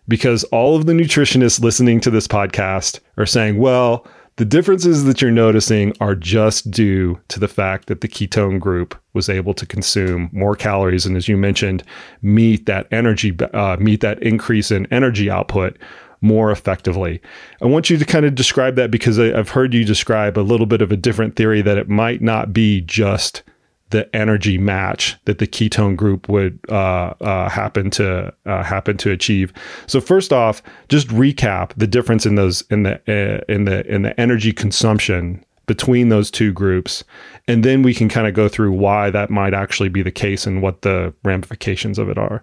[0.08, 5.20] because all of the nutritionists listening to this podcast are saying, well, the differences that
[5.20, 9.66] you're noticing are just due to the fact that the ketone group was able to
[9.66, 11.84] consume more calories and, as you mentioned,
[12.22, 15.76] meet that energy, uh, meet that increase in energy output
[16.20, 17.20] more effectively.
[17.62, 20.40] I want you to kind of describe that because I, have heard you describe a
[20.40, 23.42] little bit of a different theory that it might not be just
[23.90, 29.10] the energy match that the ketone group would uh, uh, happen to uh, happen to
[29.10, 29.52] achieve.
[29.86, 34.02] So first off, just recap the difference in those in the uh, in the in
[34.02, 37.04] the energy consumption between those two groups,
[37.46, 40.46] and then we can kind of go through why that might actually be the case
[40.46, 42.42] and what the ramifications of it are.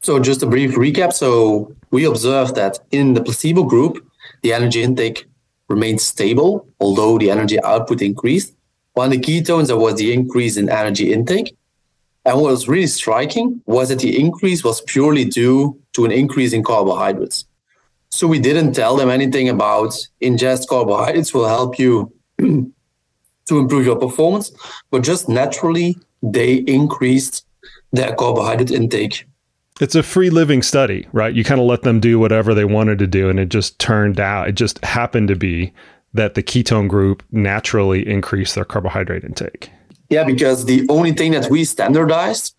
[0.00, 1.12] So, just a brief recap.
[1.12, 4.04] So, we observed that in the placebo group,
[4.42, 5.26] the energy intake
[5.68, 8.54] remained stable, although the energy output increased.
[8.94, 11.56] While the ketones, there was the increase in energy intake.
[12.24, 16.52] And what was really striking was that the increase was purely due to an increase
[16.52, 17.44] in carbohydrates.
[18.10, 23.96] So we didn't tell them anything about ingest carbohydrates will help you to improve your
[23.96, 24.50] performance,
[24.90, 27.46] but just naturally they increased
[27.92, 29.24] their carbohydrate intake
[29.80, 31.34] it's a free living study, right?
[31.34, 34.20] You kind of let them do whatever they wanted to do, and it just turned
[34.20, 35.72] out, it just happened to be
[36.14, 39.70] that the ketone group naturally increased their carbohydrate intake?
[40.10, 42.54] Yeah, because the only thing that we standardized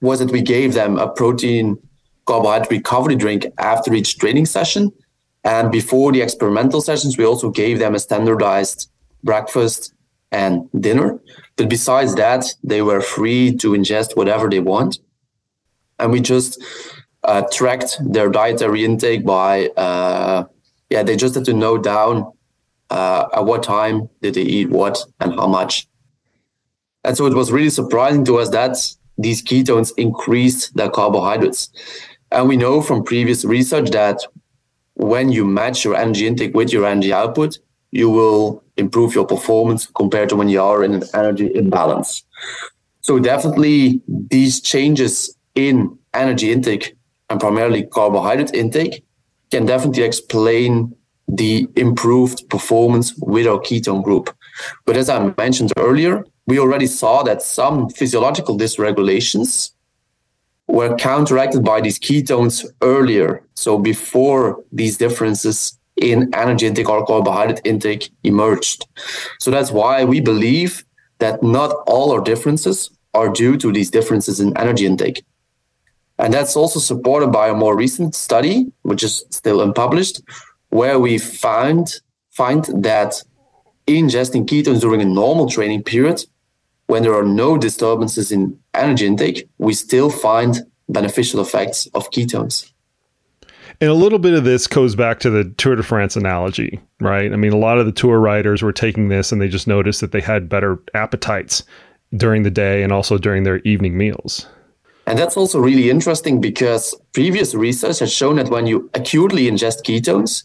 [0.00, 1.78] was that we gave them a protein
[2.26, 4.92] carbohydrate recovery drink after each training session.
[5.44, 8.90] And before the experimental sessions, we also gave them a standardized
[9.24, 9.94] breakfast
[10.30, 11.18] and dinner.
[11.56, 14.98] But besides that, they were free to ingest whatever they want.
[15.98, 16.62] And we just
[17.24, 20.44] uh, tracked their dietary intake by, uh,
[20.90, 22.32] yeah, they just had to note down
[22.90, 25.88] uh, at what time did they eat what and how much.
[27.04, 28.76] And so it was really surprising to us that
[29.18, 31.70] these ketones increased their carbohydrates.
[32.30, 34.20] And we know from previous research that
[34.94, 37.58] when you match your energy intake with your energy output,
[37.90, 42.24] you will improve your performance compared to when you are in an energy imbalance.
[43.00, 46.96] So definitely these changes in energy intake
[47.28, 49.04] and primarily carbohydrate intake
[49.50, 50.94] can definitely explain
[51.26, 54.34] the improved performance with our ketone group.
[54.86, 59.72] But as I mentioned earlier, we already saw that some physiological dysregulations
[60.68, 63.42] were counteracted by these ketones earlier.
[63.54, 68.86] So before these differences in energy intake or carbohydrate intake emerged.
[69.40, 70.84] So that's why we believe
[71.18, 75.24] that not all our differences are due to these differences in energy intake.
[76.18, 80.20] And that's also supported by a more recent study, which is still unpublished,
[80.70, 82.00] where we found
[82.30, 83.22] find that
[83.86, 86.24] ingesting ketones during a normal training period,
[86.86, 92.70] when there are no disturbances in energy intake, we still find beneficial effects of ketones.
[93.80, 97.32] And a little bit of this goes back to the Tour de France analogy, right?
[97.32, 100.00] I mean, a lot of the tour riders were taking this and they just noticed
[100.00, 101.62] that they had better appetites
[102.16, 104.46] during the day and also during their evening meals.
[105.08, 109.82] And that's also really interesting because previous research has shown that when you acutely ingest
[109.82, 110.44] ketones,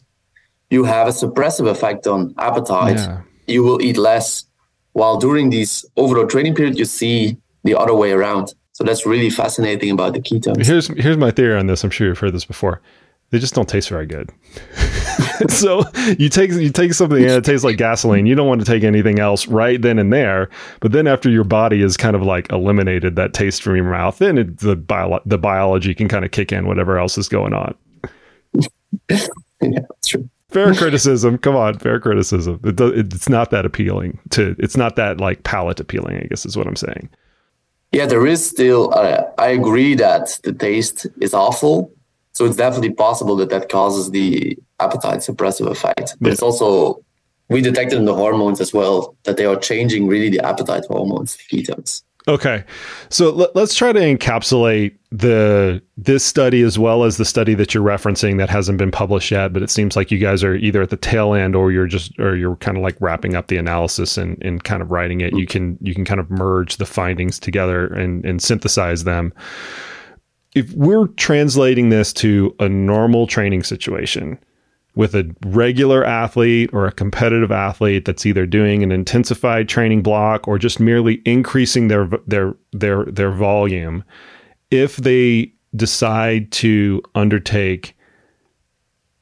[0.70, 2.96] you have a suppressive effect on appetite.
[2.96, 3.22] Yeah.
[3.46, 4.46] You will eat less.
[4.94, 8.54] While during these overload training period, you see the other way around.
[8.72, 10.66] So that's really fascinating about the ketones.
[10.66, 11.84] Here's here's my theory on this.
[11.84, 12.82] I'm sure you've heard this before.
[13.34, 14.30] They just don't taste very good.
[15.50, 15.82] so
[16.20, 18.28] you take you take something and it tastes like gasoline.
[18.28, 20.52] You don't want to take anything else right then and there.
[20.82, 24.20] But then after your body is kind of like eliminated that taste from your mouth,
[24.20, 27.54] then it, the bio, the biology can kind of kick in whatever else is going
[27.56, 27.74] on.
[29.10, 31.40] yeah, true fair criticism.
[31.40, 32.60] Come on, fair criticism.
[32.64, 34.56] It it's not that appealing to.
[34.60, 36.18] It's not that like palate appealing.
[36.18, 37.10] I guess is what I'm saying.
[37.94, 38.94] Yeah, there is still.
[38.94, 41.92] Uh, I agree that the taste is awful.
[42.34, 46.16] So it's definitely possible that that causes the appetite suppressive effect.
[46.20, 46.34] But yeah.
[46.34, 47.04] it's also
[47.50, 51.38] we detected in the hormones as well that they are changing really the appetite hormones,
[51.52, 52.04] ketones.
[52.26, 52.64] Okay,
[53.10, 57.74] so let, us try to encapsulate the this study as well as the study that
[57.74, 60.82] you're referencing that hasn't been published yet, but it seems like you guys are either
[60.82, 63.58] at the tail end or you're just or you're kind of like wrapping up the
[63.58, 65.36] analysis and, and kind of writing it.
[65.36, 65.50] You mm.
[65.50, 69.34] can you can kind of merge the findings together and, and synthesize them.
[70.56, 74.40] If we're translating this to a normal training situation,
[74.96, 80.48] with a regular athlete or a competitive athlete that's either doing an intensified training block
[80.48, 84.04] or just merely increasing their their their their volume
[84.70, 87.98] if they decide to undertake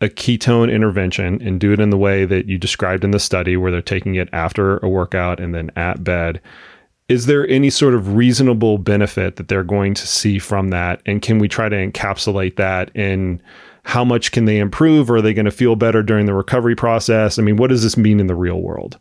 [0.01, 3.55] a ketone intervention and do it in the way that you described in the study
[3.55, 6.41] where they're taking it after a workout and then at bed
[7.11, 11.21] is there any sort of reasonable benefit that they're going to see from that and
[11.21, 13.41] can we try to encapsulate that in
[13.83, 15.11] how much can they improve?
[15.11, 17.37] Are they going to feel better during the recovery process?
[17.37, 18.97] I mean, what does this mean in the real world?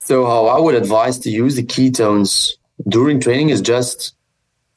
[0.00, 2.50] So, how I would advise to use the ketones
[2.88, 4.16] during training is just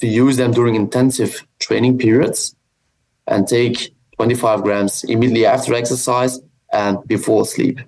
[0.01, 2.55] to use them during intensive training periods
[3.25, 6.39] and take 25 grams immediately after exercise
[6.71, 7.79] and before sleep.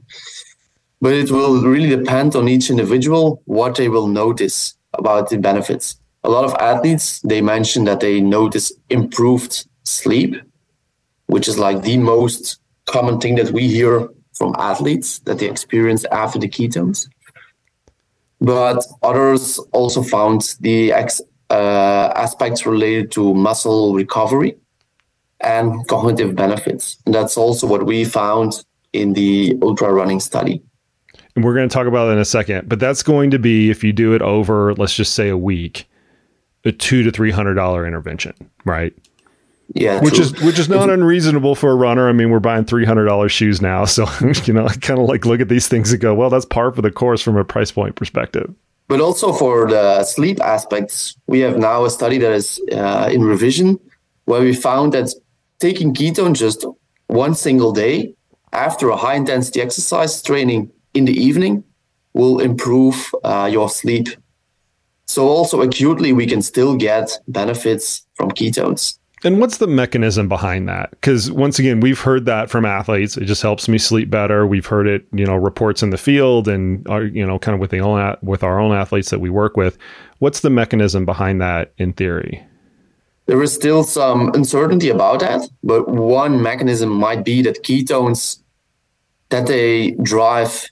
[1.05, 4.57] But it will really depend on each individual what they will notice
[4.93, 5.97] about the benefits.
[6.23, 10.33] A lot of athletes, they mention that they notice improved sleep
[11.27, 16.05] which is like the most common thing that we hear from athletes that they experience
[16.05, 17.07] after the ketones.
[18.41, 24.57] But others also found the ex, uh, aspects related to muscle recovery
[25.39, 26.97] and cognitive benefits.
[27.05, 30.64] And that's also what we found in the ultra running study.
[31.35, 33.69] And we're going to talk about that in a second, but that's going to be
[33.69, 35.87] if you do it over, let's just say a week,
[36.63, 38.33] a two to three hundred dollar intervention,
[38.63, 38.93] right?
[39.73, 40.23] Yeah, which true.
[40.23, 42.07] is which is not unreasonable for a runner.
[42.07, 44.05] I mean, we're buying three hundred dollars shoes now, so
[44.45, 46.71] you know, I kind of like look at these things and go, well, that's par
[46.71, 48.53] for the course from a price point perspective.
[48.87, 53.23] But also for the sleep aspects, we have now a study that is uh, in
[53.23, 53.79] revision
[54.25, 55.11] where we found that
[55.59, 56.65] taking ketone just
[57.07, 58.13] one single day
[58.53, 61.63] after a high intensity exercise training in the evening
[62.13, 64.09] will improve uh, your sleep.
[65.07, 68.97] So, also acutely, we can still get benefits from ketones.
[69.23, 70.91] And what's the mechanism behind that?
[70.91, 73.17] Because once again, we've heard that from athletes.
[73.17, 74.45] It just helps me sleep better.
[74.45, 77.59] We've heard it, you know, reports in the field and, our, you know, kind of
[77.59, 79.77] with the own, with our own athletes that we work with.
[80.19, 82.43] What's the mechanism behind that in theory?
[83.25, 88.39] There is still some uncertainty about that, but one mechanism might be that ketones
[89.29, 90.69] that they drive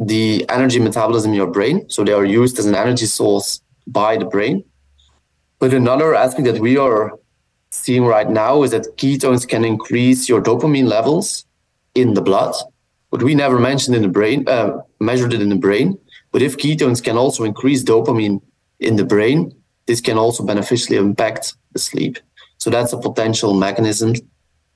[0.00, 4.16] the energy metabolism in your brain, so they are used as an energy source by
[4.16, 4.64] the brain.
[5.58, 7.18] But another aspect that we are
[7.70, 11.44] seeing right now is that ketones can increase your dopamine levels
[11.94, 12.54] in the blood,
[13.10, 15.98] but we never mentioned in the brain, uh, measured it in the brain.
[16.32, 18.40] But if ketones can also increase dopamine
[18.78, 19.52] in the brain,
[19.86, 22.18] this can also beneficially impact the sleep.
[22.58, 24.14] So that's a potential mechanism,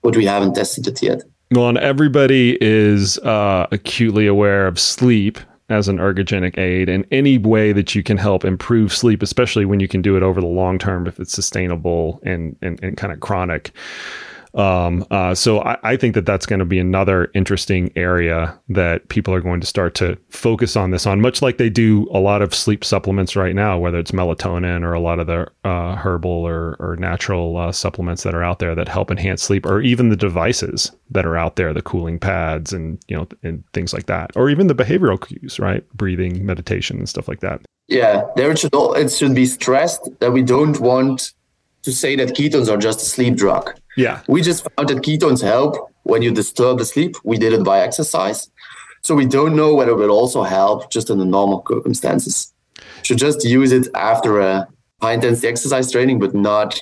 [0.03, 1.23] but we haven't tested it yet.
[1.57, 5.39] And everybody is uh, acutely aware of sleep
[5.69, 9.81] as an ergogenic aid and any way that you can help improve sleep, especially when
[9.81, 13.13] you can do it over the long term if it's sustainable and, and, and kind
[13.13, 13.73] of chronic.
[14.55, 19.09] Um, uh, so I, I, think that that's going to be another interesting area that
[19.09, 22.21] people are going to start to focus on this on, much like they do a
[22.21, 25.97] lot of sleep supplements right now, whether it's melatonin or a lot of the uh,
[25.97, 29.81] herbal or, or natural uh, supplements that are out there that help enhance sleep, or
[29.81, 33.93] even the devices that are out there, the cooling pads and you know and things
[33.93, 37.61] like that, or even the behavioral cues, right, breathing, meditation, and stuff like that.
[37.89, 41.33] Yeah, there should it should be stressed that we don't want
[41.83, 44.23] to say that ketones are just a sleep drug yeah.
[44.29, 47.17] We just found that ketones help when you disturb the sleep.
[47.25, 48.51] We did it by exercise.
[49.03, 52.53] So we don't know whether it will also help just in the normal circumstances.
[53.03, 54.67] Should just use it after a
[55.01, 56.81] high intensity exercise training, but not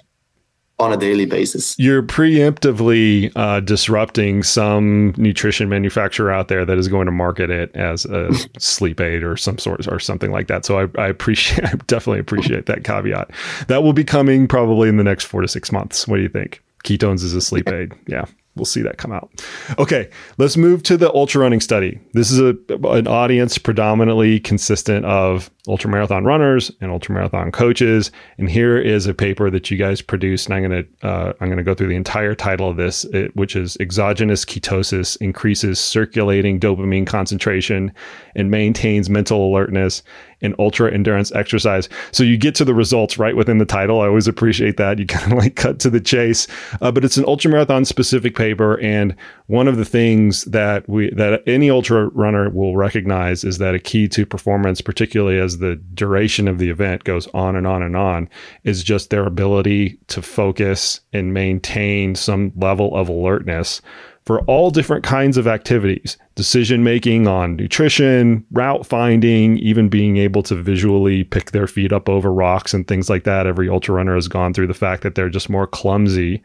[0.79, 1.77] on a daily basis.
[1.79, 7.75] You're preemptively uh, disrupting some nutrition manufacturer out there that is going to market it
[7.75, 10.65] as a sleep aid or some sort or something like that.
[10.65, 13.31] So I, I appreciate, I definitely appreciate that caveat.
[13.69, 16.07] That will be coming probably in the next four to six months.
[16.09, 16.63] What do you think?
[16.85, 17.93] Ketones is a sleep aid.
[18.07, 18.25] Yeah,
[18.57, 19.31] we'll see that come out.
[19.79, 22.01] Okay, let's move to the ultra running study.
[22.13, 22.57] This is a
[22.89, 28.11] an audience predominantly consistent of ultra marathon runners and ultra marathon coaches.
[28.39, 31.63] And here is a paper that you guys produced, and I'm gonna uh, I'm gonna
[31.63, 37.07] go through the entire title of this, it, which is exogenous ketosis increases circulating dopamine
[37.07, 37.93] concentration
[38.35, 40.03] and maintains mental alertness
[40.43, 41.89] in ultra endurance exercise.
[42.11, 44.01] So you get to the results right within the title.
[44.01, 44.99] I always appreciate that.
[44.99, 46.47] You kind of like cut to the chase.
[46.81, 49.15] Uh, but it's an ultra marathon specific paper, and
[49.47, 53.79] one of the things that we that any ultra runner will recognize is that a
[53.79, 57.97] key to performance, particularly as the duration of the event goes on and on and
[57.97, 58.29] on,
[58.65, 63.81] is just their ability to focus and maintain some level of alertness
[64.25, 70.43] for all different kinds of activities decision making on nutrition, route finding, even being able
[70.43, 73.47] to visually pick their feet up over rocks and things like that.
[73.47, 76.43] Every ultra runner has gone through the fact that they're just more clumsy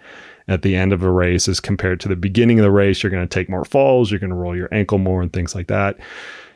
[0.49, 3.01] at the end of a race as compared to the beginning of the race.
[3.01, 5.55] You're going to take more falls, you're going to roll your ankle more, and things
[5.55, 5.97] like that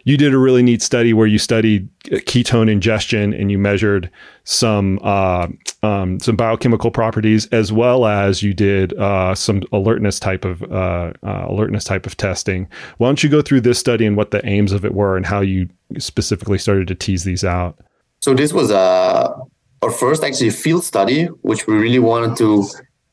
[0.03, 4.09] you did a really neat study where you studied ketone ingestion and you measured
[4.43, 5.47] some uh,
[5.83, 11.13] um, some biochemical properties as well as you did uh, some alertness type of uh,
[11.23, 12.67] uh, alertness type of testing.
[12.97, 15.25] Why don't you go through this study and what the aims of it were and
[15.25, 17.79] how you specifically started to tease these out?
[18.21, 19.33] So this was uh,
[19.81, 22.67] our first actually field study, which we really wanted to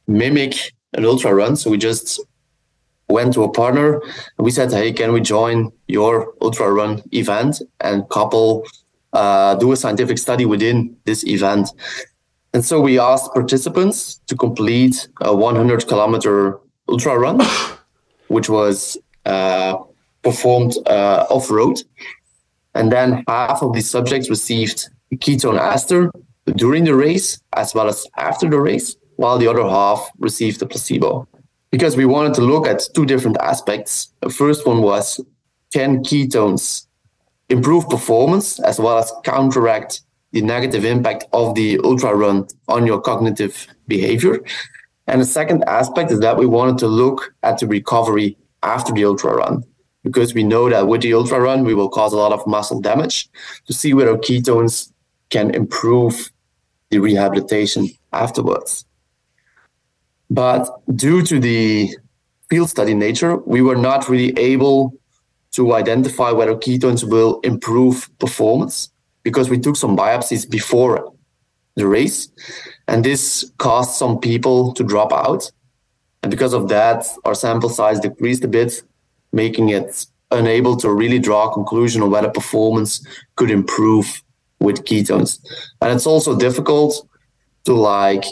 [0.07, 1.57] mimic an ultra run.
[1.57, 2.21] So we just
[3.09, 4.01] went to a partner
[4.37, 8.65] and we said, hey, can we join your ultra run event and couple
[9.13, 11.71] uh, do a scientific study within this event?
[12.53, 17.41] And so we asked participants to complete a 100 kilometer ultra run,
[18.29, 19.77] which was uh,
[20.23, 21.83] performed uh, off road.
[22.75, 26.11] And then half of the subjects received ketone ester
[26.55, 30.67] during the race as well as after the race, while the other half received the
[30.67, 31.27] placebo
[31.71, 34.13] because we wanted to look at two different aspects.
[34.21, 35.21] The first one was
[35.73, 36.87] can ketones
[37.49, 40.03] improve performance as well as counteract
[40.33, 44.41] the negative impact of the ultra run on your cognitive behavior?
[45.07, 49.05] And the second aspect is that we wanted to look at the recovery after the
[49.05, 49.65] ultra run
[50.05, 52.81] because we know that with the ultra run, we will cause a lot of muscle
[52.81, 53.29] damage
[53.67, 54.93] to see whether ketones
[55.31, 56.31] can improve
[56.91, 58.85] the rehabilitation afterwards.
[60.31, 61.97] But due to the
[62.51, 64.95] field study nature, we were not really able
[65.53, 68.91] to identify whether ketones will improve performance
[69.23, 71.13] because we took some biopsies before
[71.77, 72.29] the race.
[72.87, 75.51] And this caused some people to drop out.
[76.23, 78.83] And because of that, our sample size decreased a bit.
[79.33, 83.07] making it unable to really draw a conclusion on whether performance
[83.37, 84.23] could improve
[84.61, 85.39] with ketones.
[85.81, 87.07] And it's also difficult
[87.65, 88.25] to like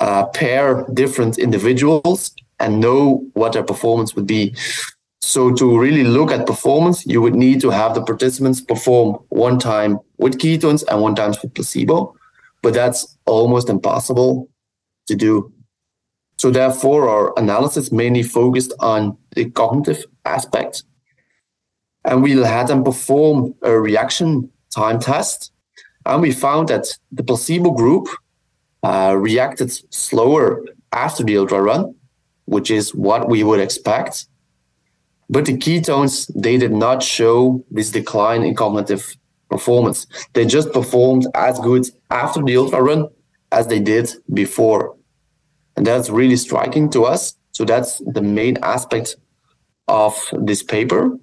[0.00, 4.54] uh, pair different individuals and know what their performance would be.
[5.20, 9.58] So to really look at performance, you would need to have the participants perform one
[9.58, 12.14] time with ketones and one time with placebo,
[12.62, 14.48] but that's almost impossible
[15.08, 15.52] to do.
[16.38, 20.84] So therefore, our analysis mainly focused on the cognitive aspect.
[22.04, 25.50] And we had them perform a reaction time test.
[26.04, 28.06] And we found that the placebo group
[28.82, 31.94] uh, reacted slower after the ultra run,
[32.44, 34.26] which is what we would expect.
[35.28, 39.16] But the ketones, they did not show this decline in cognitive
[39.50, 40.06] performance.
[40.32, 43.08] They just performed as good after the ultra run
[43.52, 44.96] as they did before.
[45.76, 47.36] And that's really striking to us.
[47.52, 49.16] So that's the main aspect
[49.88, 51.18] of this paper.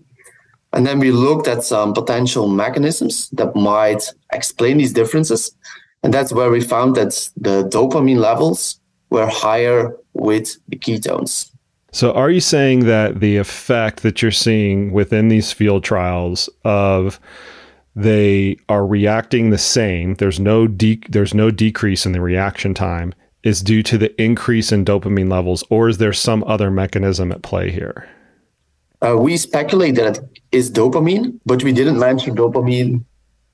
[0.73, 5.55] And then we looked at some potential mechanisms that might explain these differences.
[6.03, 8.79] And that's where we found that the dopamine levels
[9.09, 11.49] were higher with the ketones.
[11.91, 17.19] So, are you saying that the effect that you're seeing within these field trials of
[17.95, 23.13] they are reacting the same, there's no de- there's no decrease in the reaction time,
[23.43, 27.43] is due to the increase in dopamine levels, or is there some other mechanism at
[27.43, 28.09] play here?
[29.05, 33.03] Uh, we speculate that it is dopamine, but we didn't mention dopamine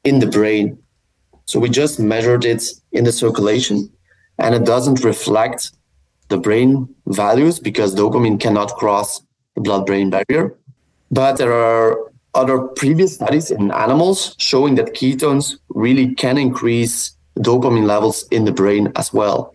[0.05, 0.77] in the brain.
[1.49, 3.89] So we just measured it in the circulation,
[4.37, 5.71] and it doesn't reflect
[6.27, 9.23] the brain values because dopamine cannot cross
[9.55, 10.55] the blood brain barrier.
[11.09, 11.97] But there are
[12.35, 18.51] other previous studies in animals showing that ketones really can increase dopamine levels in the
[18.51, 19.51] brain as well.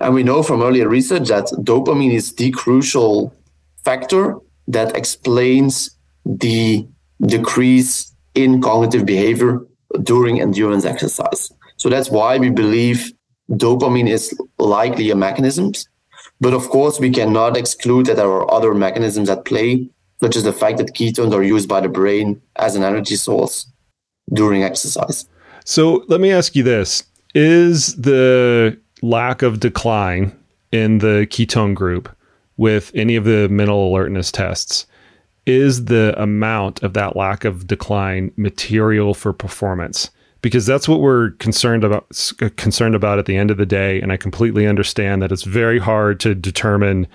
[0.00, 3.32] And we know from earlier research that dopamine is the crucial
[3.84, 5.96] factor that explains
[6.26, 6.84] the
[7.20, 9.64] decrease in cognitive behavior
[10.02, 11.52] during endurance exercise.
[11.76, 13.12] So that's why we believe
[13.50, 15.72] dopamine is likely a mechanism.
[16.40, 19.88] But of course, we cannot exclude that there are other mechanisms at play,
[20.20, 23.70] such as the fact that ketones are used by the brain as an energy source
[24.32, 25.26] during exercise.
[25.64, 30.36] So let me ask you this Is the lack of decline
[30.70, 32.14] in the ketone group
[32.56, 34.86] with any of the mental alertness tests,
[35.46, 40.10] is the amount of that lack of decline material for performance?
[40.40, 44.00] Because that's what we're concerned about uh, concerned about at the end of the day
[44.00, 47.06] and I completely understand that it's very hard to determine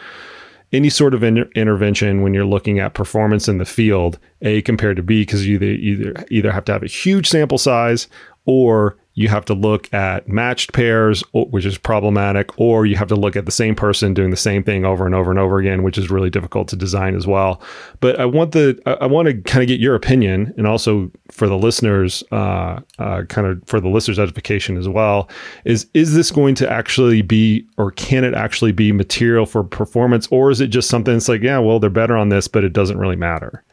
[0.74, 4.98] any sort of inter- intervention when you're looking at performance in the field, A compared
[4.98, 8.08] to B, because you either, either either have to have a huge sample size
[8.46, 13.16] or you have to look at matched pairs, which is problematic, or you have to
[13.16, 15.82] look at the same person doing the same thing over and over and over again,
[15.82, 17.60] which is really difficult to design as well.
[18.00, 21.48] But I want the I want to kind of get your opinion, and also for
[21.48, 25.30] the listeners, uh, uh, kind of for the listeners' edification as well.
[25.66, 30.28] Is is this going to actually be, or can it actually be material for performance,
[30.30, 32.72] or is it just something that's like, yeah, well, they're better on this, but it
[32.72, 33.64] doesn't really matter?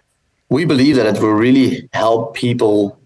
[0.49, 2.99] We believe that it will really help people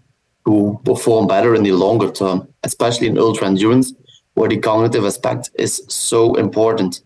[0.45, 3.93] who perform better in the longer term, especially in ultra endurance,
[4.33, 7.01] where the cognitive aspect is so important.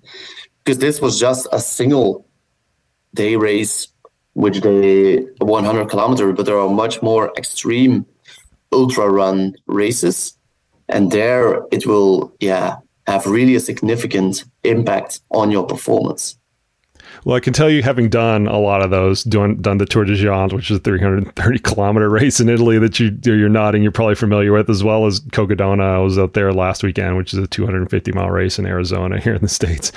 [0.63, 2.25] Because this was just a single
[3.13, 3.87] day race,
[4.33, 8.05] which they 100 kilometer, but there are much more extreme
[8.71, 10.37] ultra run races,
[10.89, 12.77] and there it will, yeah,
[13.07, 16.37] have really a significant impact on your performance.
[17.25, 20.03] Well, I can tell you, having done a lot of those, doing done the Tor
[20.03, 23.91] des Géants, which is a 330 kilometer race in Italy that you you're nodding, you're
[23.91, 25.95] probably familiar with, as well as Cocodona.
[25.95, 29.35] I was out there last weekend, which is a 250 mile race in Arizona here
[29.35, 29.91] in the states.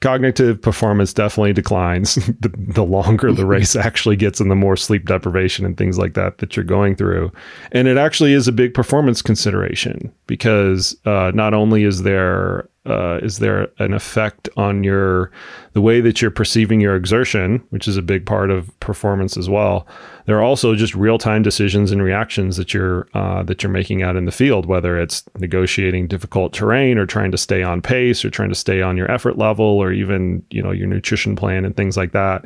[0.00, 2.16] Cognitive performance definitely declines.
[2.40, 6.14] The, the, longer the race actually gets and the more sleep deprivation and things like
[6.14, 7.32] that that you're going through.
[7.72, 13.18] And it actually is a big performance consideration because uh, not only is there uh,
[13.22, 15.30] is there an effect on your
[15.72, 19.48] the way that you're perceiving your exertion which is a big part of performance as
[19.48, 19.86] well.
[20.26, 24.16] There are also just real-time decisions and reactions that you're uh, that you're making out
[24.16, 28.30] in the field whether it's negotiating difficult terrain or trying to stay on pace or
[28.30, 31.76] trying to stay on your effort level or even you know your nutrition plan and
[31.76, 32.44] things like that.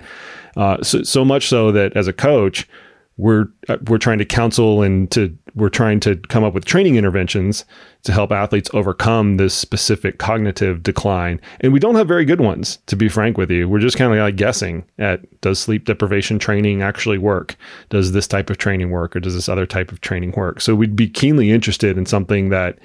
[0.57, 2.69] Uh, so, so much so that as a coach
[3.21, 6.97] we're uh, we're trying to counsel and to we're trying to come up with training
[6.97, 7.65] interventions
[8.03, 11.41] to help athletes overcome this specific cognitive decline.
[11.61, 13.69] And we don't have very good ones to be frank with you.
[13.69, 17.57] We're just kind of like guessing at does sleep deprivation training actually work?
[17.91, 20.61] Does this type of training work or does this other type of training work?
[20.61, 22.79] So we'd be keenly interested in something that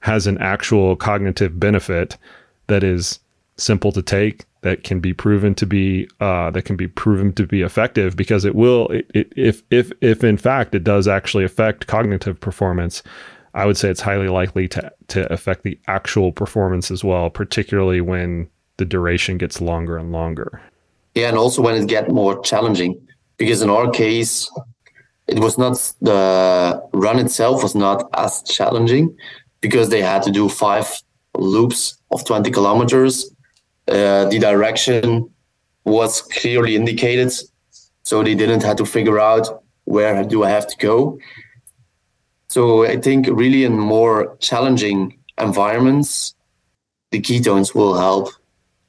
[0.00, 2.16] has an actual cognitive benefit
[2.66, 3.20] that is
[3.58, 7.46] simple to take that can be proven to be uh, that can be proven to
[7.46, 11.44] be effective because it will it, it, if if if in fact it does actually
[11.44, 13.02] affect cognitive performance
[13.54, 18.00] I would say it's highly likely to to affect the actual performance as well particularly
[18.00, 20.60] when the duration gets longer and longer.
[21.14, 23.00] Yeah and also when it gets more challenging
[23.38, 24.50] because in our case
[25.28, 29.16] it was not the run itself was not as challenging
[29.60, 30.86] because they had to do five
[31.34, 33.30] loops of 20 kilometers
[33.88, 35.30] uh, the direction
[35.84, 37.32] was clearly indicated,
[38.02, 41.18] so they didn't have to figure out where do I have to go.
[42.48, 46.34] So I think really in more challenging environments,
[47.10, 48.30] the ketones will help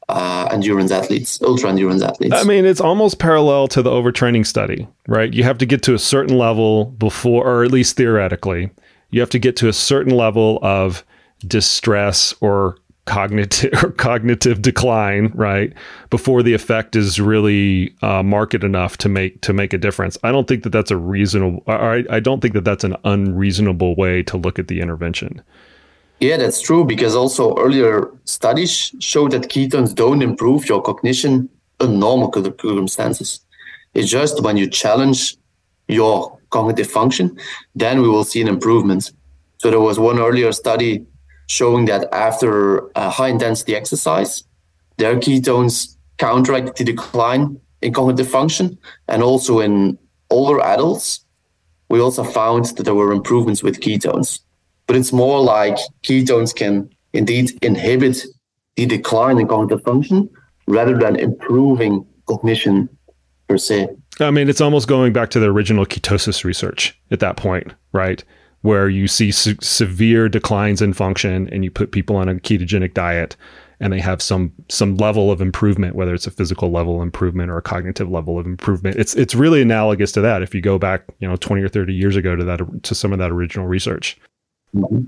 [0.09, 2.35] uh, endurance athletes, ultra endurance athletes.
[2.35, 5.33] I mean, it's almost parallel to the overtraining study, right?
[5.33, 8.71] You have to get to a certain level before, or at least theoretically,
[9.09, 11.03] you have to get to a certain level of
[11.45, 12.77] distress or
[13.07, 15.73] cognitive or cognitive decline, right?
[16.11, 20.17] Before the effect is really uh, marked enough to make to make a difference.
[20.23, 21.63] I don't think that that's a reasonable.
[21.67, 25.41] I, I don't think that that's an unreasonable way to look at the intervention.
[26.19, 26.83] Yeah, that's true.
[26.85, 31.49] Because also earlier studies show that ketones don't improve your cognition
[31.79, 33.39] in normal circumstances.
[33.93, 35.37] It's just when you challenge
[35.87, 37.37] your cognitive function,
[37.75, 39.11] then we will see an improvement.
[39.57, 41.05] So there was one earlier study
[41.47, 44.43] showing that after a high intensity exercise,
[44.97, 48.77] their ketones counteract the decline in cognitive function.
[49.07, 49.97] And also in
[50.29, 51.25] older adults,
[51.89, 54.39] we also found that there were improvements with ketones.
[54.87, 58.23] But it's more like ketones can indeed inhibit
[58.75, 60.29] the decline in cognitive function
[60.67, 62.89] rather than improving cognition
[63.47, 63.87] per se.
[64.19, 68.23] I mean, it's almost going back to the original ketosis research at that point, right?
[68.61, 72.93] Where you see se- severe declines in function and you put people on a ketogenic
[72.93, 73.35] diet
[73.79, 77.57] and they have some some level of improvement whether it's a physical level improvement or
[77.57, 78.95] a cognitive level of improvement.
[78.97, 81.93] It's it's really analogous to that if you go back you know 20 or 30
[81.93, 84.17] years ago to that to some of that original research.
[84.75, 85.05] Mm-hmm.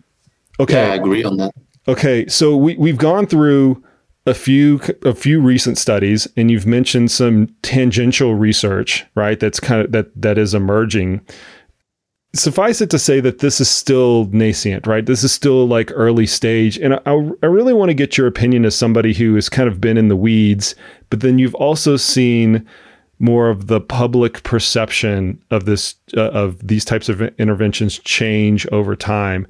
[0.60, 0.88] okay.
[0.88, 1.54] Yeah, i agree on that.
[1.88, 3.84] Okay so we we've gone through
[4.26, 9.82] a few a few recent studies and you've mentioned some tangential research right that's kind
[9.82, 11.22] of that that is emerging
[12.34, 15.06] suffice it to say that this is still nascent, right?
[15.06, 16.78] This is still like early stage.
[16.78, 19.82] And I, I really want to get your opinion as somebody who has kind of
[19.82, 20.76] been in the weeds,
[21.10, 22.68] but then you've also seen
[23.20, 28.96] more of the public perception of this uh, of these types of interventions change over
[28.96, 29.46] time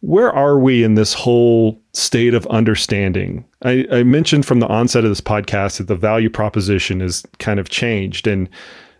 [0.00, 5.04] where are we in this whole state of understanding I, I mentioned from the onset
[5.04, 8.48] of this podcast that the value proposition is kind of changed and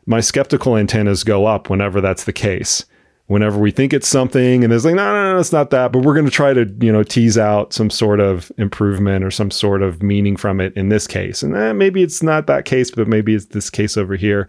[0.05, 2.85] my skeptical antennas go up whenever that's the case
[3.31, 5.93] whenever we think it's something and there's like, no, no, no, it's not that.
[5.93, 9.31] But we're going to try to, you know, tease out some sort of improvement or
[9.31, 11.41] some sort of meaning from it in this case.
[11.41, 14.49] And eh, maybe it's not that case, but maybe it's this case over here.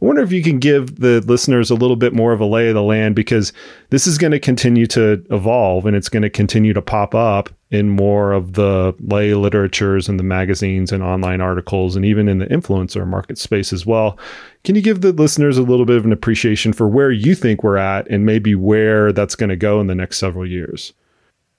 [0.00, 2.68] I wonder if you can give the listeners a little bit more of a lay
[2.68, 3.52] of the land because
[3.90, 7.50] this is going to continue to evolve and it's going to continue to pop up
[7.72, 12.38] in more of the lay literatures and the magazines and online articles and even in
[12.38, 14.18] the influencer market space as well.
[14.62, 17.64] Can you give the listeners a little bit of an appreciation for where you think
[17.64, 20.92] we're at and maybe where that's going to go in the next several years?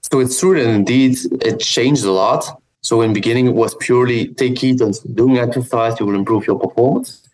[0.03, 2.61] So it's true that indeed it changed a lot.
[2.81, 7.27] So in beginning, it was purely take ketones, doing exercise, you will improve your performance.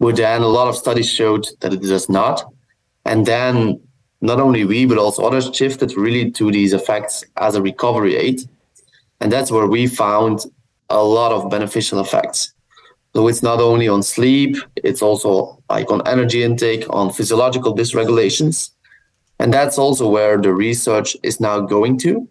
[0.00, 2.52] But then a lot of studies showed that it does not.
[3.04, 3.80] And then
[4.22, 8.48] not only we, but also others shifted really to these effects as a recovery aid.
[9.20, 10.46] And that's where we found
[10.88, 12.54] a lot of beneficial effects.
[13.14, 18.70] So it's not only on sleep, it's also like on energy intake, on physiological dysregulations.
[19.38, 22.28] And that's also where the research is now going to.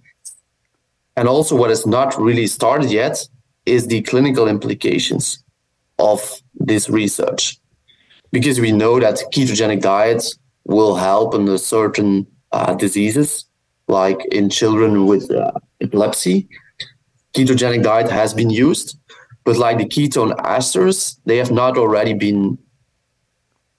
[1.18, 3.28] And also, what is not really started yet
[3.66, 5.44] is the clinical implications
[6.00, 7.60] of this research
[8.32, 13.46] because we know that ketogenic diets will help in certain uh, diseases,
[13.88, 15.52] like in children with uh,
[15.82, 16.48] epilepsy.
[17.34, 18.98] Ketogenic diet has been used,
[19.44, 22.58] but like the ketone esters, they have not already been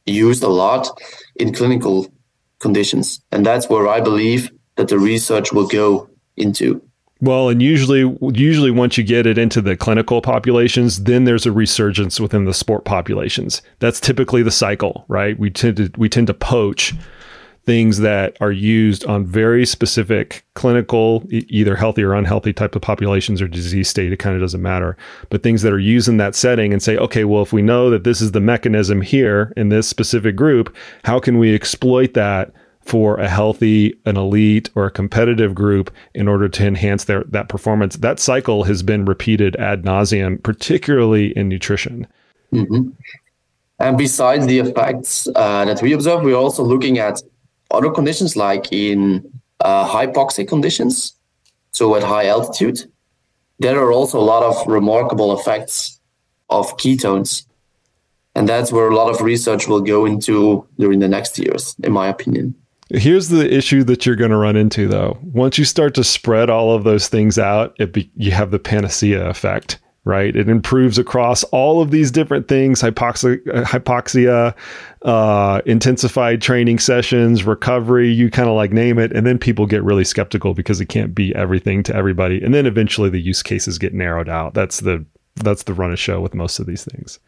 [0.07, 0.89] used a lot
[1.37, 2.13] in clinical
[2.59, 3.21] conditions.
[3.31, 6.83] And that's where I believe that the research will go into.
[7.23, 11.53] Well, and usually, usually once you get it into the clinical populations, then there's a
[11.53, 13.63] resurgence within the sport populations.
[13.79, 15.39] That's typically the cycle, right?
[15.39, 16.93] We tend to we tend to poach
[17.65, 23.41] things that are used on very specific clinical, either healthy or unhealthy type of populations
[23.41, 24.13] or disease state.
[24.13, 24.97] It kind of doesn't matter,
[25.31, 27.89] but things that are used in that setting and say, okay, well, if we know
[27.89, 32.53] that this is the mechanism here in this specific group, how can we exploit that
[32.85, 37.49] for a healthy, an elite, or a competitive group in order to enhance their that
[37.49, 37.97] performance.
[37.97, 42.07] That cycle has been repeated ad nauseum, particularly in nutrition.
[42.53, 42.91] Mm-hmm.
[43.79, 47.21] And besides the effects uh, that we observe, we're also looking at
[47.71, 49.29] other conditions like in
[49.61, 51.15] uh, hypoxic conditions,
[51.73, 52.85] so at high altitude.
[53.59, 56.01] There are also a lot of remarkable effects
[56.51, 57.47] of ketones.
[58.35, 61.93] And that's where a lot of research will go into during the next years, in
[61.93, 62.55] my opinion.
[62.95, 65.19] Here's the issue that you're going to run into, though.
[65.23, 68.59] Once you start to spread all of those things out, it be, you have the
[68.59, 70.37] panacea effect, right?
[70.37, 74.55] It improves across all of these different things: hypoxia, hypoxia,
[75.03, 78.11] uh, intensified training sessions, recovery.
[78.11, 81.15] You kind of like name it, and then people get really skeptical because it can't
[81.15, 82.43] be everything to everybody.
[82.43, 84.53] And then eventually, the use cases get narrowed out.
[84.53, 85.03] That's the
[85.37, 87.19] that's the run of show with most of these things.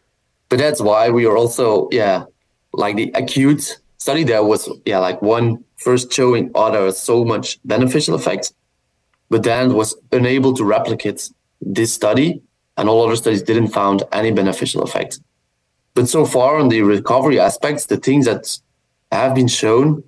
[0.49, 2.25] But that's why we are also, yeah,
[2.71, 5.47] like the acute study there was yeah like one
[5.87, 8.47] first showing there was so much beneficial effects
[9.31, 11.19] but then was unable to replicate
[11.77, 12.29] this study
[12.77, 15.19] and all other studies didn't found any beneficial effect
[15.95, 18.43] but so far on the recovery aspects the things that
[19.11, 20.03] have been shown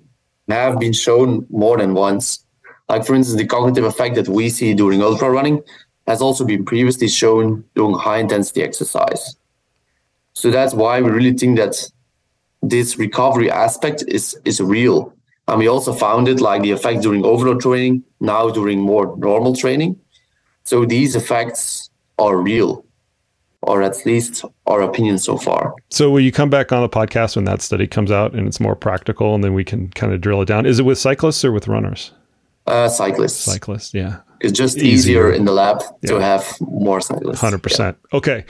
[0.48, 2.44] have been shown more than once.
[2.88, 5.62] Like for instance the cognitive effect that we see during ultra running
[6.06, 9.36] has also been previously shown during high intensity exercise.
[10.32, 11.74] So that's why we really think that
[12.70, 15.12] this recovery aspect is is real.
[15.46, 19.54] And we also found it like the effect during overload training, now during more normal
[19.54, 19.98] training.
[20.64, 21.88] So these effects
[22.18, 22.84] are real,
[23.62, 25.74] or at least our opinion so far.
[25.88, 28.60] So will you come back on the podcast when that study comes out and it's
[28.60, 30.66] more practical and then we can kind of drill it down?
[30.66, 32.12] Is it with cyclists or with runners?
[32.66, 33.38] Uh, cyclists.
[33.38, 34.20] Cyclists, yeah.
[34.40, 36.10] It's just easier, easier in the lab yeah.
[36.10, 37.40] to have more cyclists.
[37.40, 37.78] 100%.
[37.78, 38.16] Yeah.
[38.18, 38.44] Okay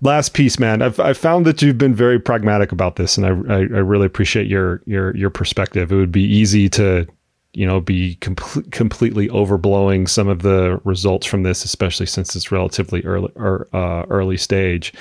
[0.00, 0.82] last piece, man.
[0.82, 4.06] I've I found that you've been very pragmatic about this, and I, I, I really
[4.06, 5.92] appreciate your your your perspective.
[5.92, 7.06] It would be easy to
[7.54, 8.36] you know be com-
[8.70, 14.04] completely overblowing some of the results from this, especially since it's relatively early or uh,
[14.10, 14.92] early stage.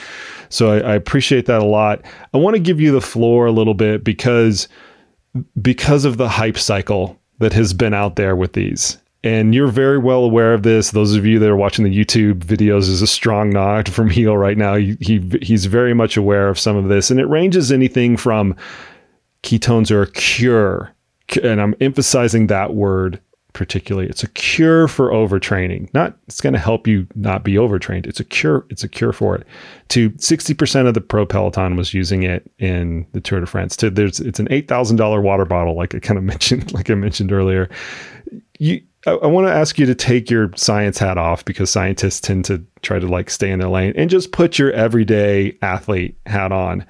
[0.49, 2.01] So I, I appreciate that a lot.
[2.33, 4.67] I want to give you the floor a little bit because
[5.61, 9.97] because of the hype cycle that has been out there with these and you're very
[9.97, 10.91] well aware of this.
[10.91, 14.37] Those of you that are watching the YouTube videos is a strong nod from Chiel
[14.37, 14.75] right now.
[14.75, 18.55] He, he he's very much aware of some of this, and it ranges anything from
[19.43, 20.93] ketones are a cure,
[21.43, 23.21] and I'm emphasizing that word
[23.57, 24.07] particularly.
[24.07, 25.91] It's a cure for overtraining.
[25.91, 28.05] Not it's going to help you not be overtrained.
[28.05, 28.67] It's a cure.
[28.69, 29.47] It's a cure for it.
[29.89, 33.75] To 60% of the pro peloton was using it in the Tour de France.
[33.77, 36.91] To there's it's an eight thousand dollar water bottle, like I kind of mentioned, like
[36.91, 37.67] I mentioned earlier.
[38.59, 42.19] You I, I want to ask you to take your science hat off because scientists
[42.19, 46.17] tend to try to like stay in their lane and just put your everyday athlete
[46.25, 46.85] hat on.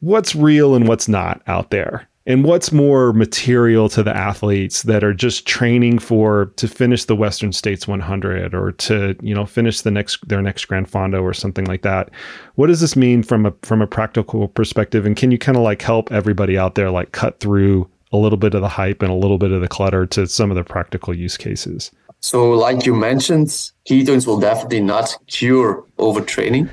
[0.00, 2.08] What's real and what's not out there?
[2.26, 7.16] And what's more material to the athletes that are just training for to finish the
[7.16, 11.34] Western States 100 or to you know finish the next their next Gran Fondo or
[11.34, 12.10] something like that?
[12.54, 15.04] What does this mean from a from a practical perspective?
[15.04, 18.38] And can you kind of like help everybody out there like cut through a little
[18.38, 20.64] bit of the hype and a little bit of the clutter to some of the
[20.64, 21.90] practical use cases?
[22.20, 23.48] So, like you mentioned,
[23.88, 26.70] ketones will definitely not cure overtraining.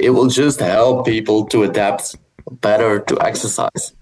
[0.00, 2.16] It will just help people to adapt
[2.50, 3.94] better to exercise.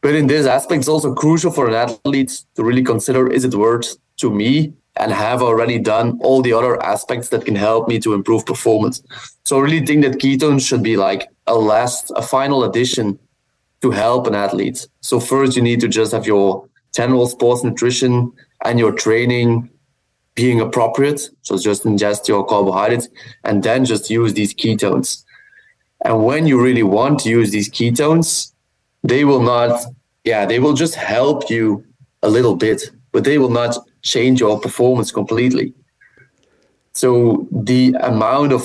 [0.00, 3.54] But in this aspect, it's also crucial for an athlete to really consider is it
[3.54, 7.98] worth to me and have already done all the other aspects that can help me
[8.00, 9.02] to improve performance.
[9.44, 13.18] So I really think that ketones should be like a last, a final addition
[13.84, 14.88] to help an athlete.
[15.02, 18.32] So first you need to just have your general sports nutrition
[18.64, 19.68] and your training
[20.34, 21.20] being appropriate.
[21.42, 23.08] So just ingest your carbohydrates
[23.44, 25.22] and then just use these ketones.
[26.02, 28.54] And when you really want to use these ketones,
[29.02, 29.84] they will not,
[30.24, 31.84] yeah, they will just help you
[32.22, 35.74] a little bit, but they will not change your performance completely.
[36.94, 38.62] So the amount of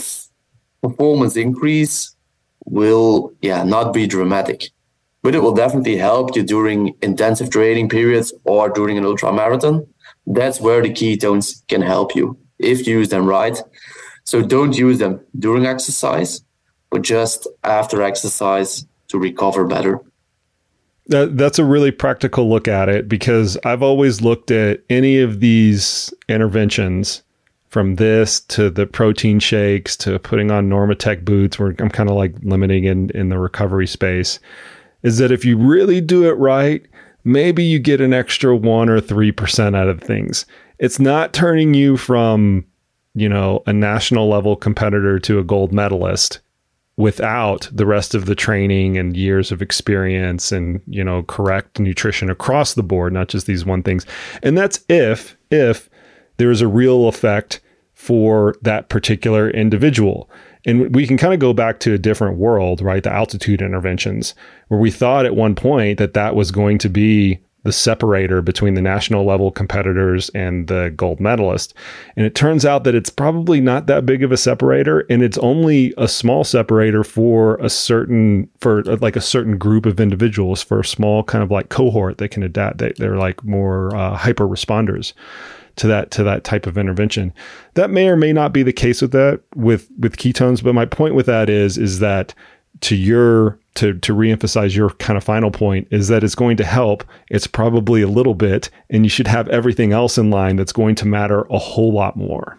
[0.82, 2.15] performance increase
[2.63, 4.72] will, yeah, not be dramatic
[5.22, 9.86] but it will definitely help you during intensive training periods or during an ultra marathon.
[10.26, 13.61] That's where the ketones can help you if you use them right.
[14.24, 16.41] So don't use them during exercise,
[16.89, 19.99] but just after exercise to recover better.
[21.07, 25.39] That, that's a really practical look at it because I've always looked at any of
[25.39, 27.24] these interventions
[27.70, 32.15] from this to the protein shakes to putting on Normatec boots where I'm kind of
[32.15, 34.39] like limiting in, in the recovery space
[35.03, 36.85] is that if you really do it right,
[37.23, 40.45] maybe you get an extra one or 3% out of things.
[40.77, 42.65] It's not turning you from,
[43.13, 46.39] you know, a national level competitor to a gold medalist
[46.99, 52.29] without the rest of the training and years of experience and you know correct nutrition
[52.29, 54.05] across the board not just these one things
[54.43, 55.89] and that's if if
[56.35, 57.61] there is a real effect
[57.93, 60.29] for that particular individual
[60.66, 63.03] and we can kind of go back to a different world right?
[63.03, 64.36] The altitude interventions
[64.68, 68.74] where we thought at one point that that was going to be the separator between
[68.74, 71.74] the national level competitors and the gold medalist.
[72.16, 75.38] And it turns out that it's probably not that big of a separator and it's
[75.39, 80.80] only a small separator for a certain for like a certain group of individuals for
[80.80, 82.78] a small kind of like cohort that can adapt.
[82.78, 85.14] They, they're like more uh, hyper responders
[85.80, 87.34] to that to that type of intervention.
[87.73, 90.86] That may or may not be the case with that with with ketones, but my
[90.86, 92.34] point with that is is that
[92.82, 96.65] to your to to reemphasize your kind of final point is that it's going to
[96.65, 97.03] help.
[97.30, 100.95] It's probably a little bit, and you should have everything else in line that's going
[100.95, 102.57] to matter a whole lot more.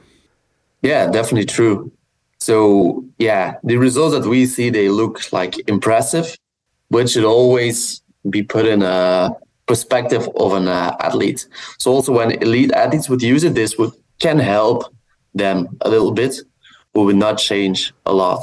[0.82, 1.92] Yeah, definitely true.
[2.38, 6.36] So yeah, the results that we see they look like impressive,
[6.90, 8.00] but should always
[8.30, 9.30] be put in a
[9.70, 11.46] perspective of an uh, athlete.
[11.78, 14.78] So also when elite athletes would use it, this would can help
[15.32, 16.34] them a little bit,
[16.92, 18.40] but would not change a lot.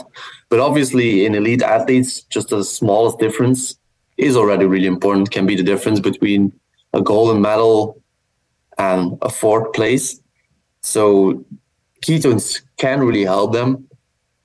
[0.49, 3.77] But obviously, in elite athletes, just the smallest difference
[4.15, 5.31] is already really important.
[5.31, 6.53] Can be the difference between
[6.93, 8.01] a golden medal
[8.77, 10.21] and a fourth place.
[10.81, 11.45] So
[12.05, 13.85] ketones can really help them,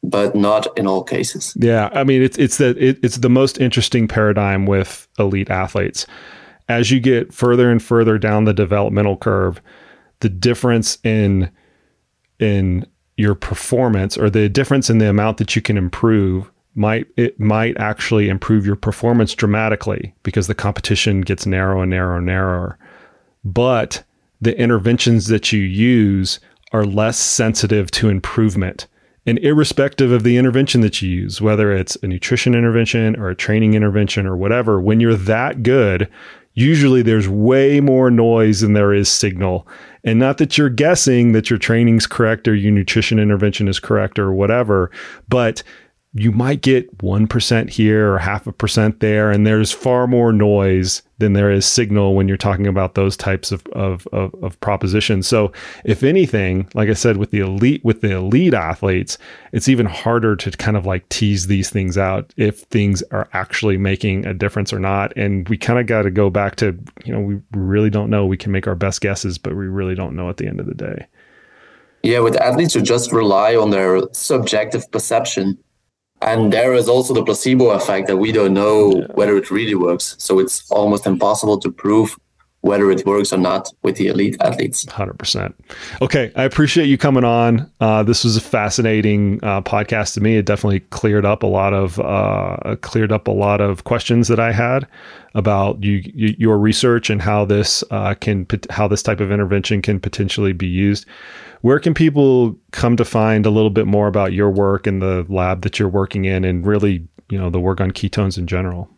[0.02, 1.54] but not in all cases.
[1.56, 6.06] Yeah, I mean it's it's the it, it's the most interesting paradigm with elite athletes.
[6.72, 9.60] As you get further and further down the developmental curve,
[10.20, 11.50] the difference in
[12.38, 12.86] in
[13.18, 17.76] your performance or the difference in the amount that you can improve might it might
[17.78, 22.78] actually improve your performance dramatically because the competition gets narrow and narrow and narrower.
[23.44, 24.02] But
[24.40, 26.40] the interventions that you use
[26.72, 28.86] are less sensitive to improvement.
[29.26, 33.36] And irrespective of the intervention that you use whether it's a nutrition intervention or a
[33.36, 36.08] training intervention or whatever when you're that good
[36.54, 39.66] usually there's way more noise than there is signal.
[40.04, 44.18] And not that you're guessing that your training's correct or your nutrition intervention is correct
[44.18, 44.90] or whatever,
[45.28, 45.62] but
[46.14, 49.30] you might get 1% here or half a percent there.
[49.30, 53.50] And there's far more noise than there is signal when you're talking about those types
[53.50, 55.26] of, of, of, of, propositions.
[55.26, 55.52] So
[55.86, 59.16] if anything, like I said, with the elite, with the elite athletes,
[59.52, 63.78] it's even harder to kind of like tease these things out if things are actually
[63.78, 65.16] making a difference or not.
[65.16, 68.26] And we kind of got to go back to, you know, we really don't know.
[68.26, 70.66] We can make our best guesses, but we really don't know at the end of
[70.66, 71.06] the day.
[72.02, 75.56] Yeah, with athletes who just rely on their subjective perception
[76.22, 79.06] and there is also the placebo effect that we don't know yeah.
[79.14, 80.14] whether it really works.
[80.18, 82.16] So it's almost impossible to prove
[82.62, 84.84] whether it works or not with the elite athletes.
[84.86, 85.52] 100%.
[86.00, 86.32] Okay.
[86.36, 87.70] I appreciate you coming on.
[87.80, 90.36] Uh, this was a fascinating uh, podcast to me.
[90.36, 94.38] It definitely cleared up a lot of, uh, cleared up a lot of questions that
[94.38, 94.86] I had
[95.34, 99.82] about you, you your research and how this uh, can, how this type of intervention
[99.82, 101.04] can potentially be used.
[101.62, 105.26] Where can people come to find a little bit more about your work and the
[105.28, 108.88] lab that you're working in and really, you know, the work on ketones in general?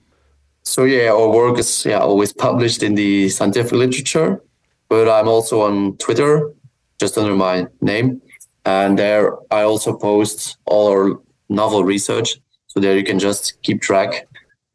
[0.64, 4.42] So yeah, our work is yeah always published in the scientific literature,
[4.88, 6.52] but I'm also on Twitter,
[6.98, 8.22] just under my name,
[8.64, 12.40] and there I also post all our novel research.
[12.66, 14.26] So there you can just keep track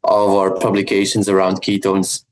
[0.04, 2.24] of our publications around ketones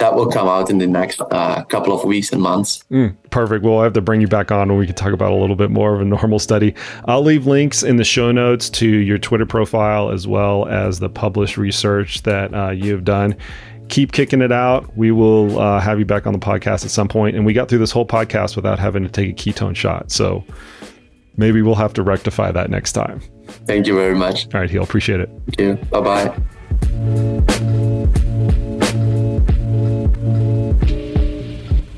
[0.00, 2.82] that will come out in the next uh, couple of weeks and months.
[2.90, 3.62] Mm, perfect.
[3.62, 5.56] Well, I have to bring you back on when we can talk about a little
[5.56, 6.74] bit more of a normal study.
[7.04, 11.08] I'll leave links in the show notes to your Twitter profile as well as the
[11.08, 13.36] published research that uh, you have done.
[13.88, 14.96] Keep kicking it out.
[14.96, 17.36] We will uh, have you back on the podcast at some point.
[17.36, 20.10] And we got through this whole podcast without having to take a ketone shot.
[20.10, 20.44] So
[21.36, 23.20] maybe we'll have to rectify that next time.
[23.66, 24.46] Thank you very much.
[24.54, 24.82] All right, Chiel.
[24.82, 25.28] Appreciate it.
[25.56, 25.74] Thank you.
[25.90, 26.32] Bye
[28.06, 28.16] bye.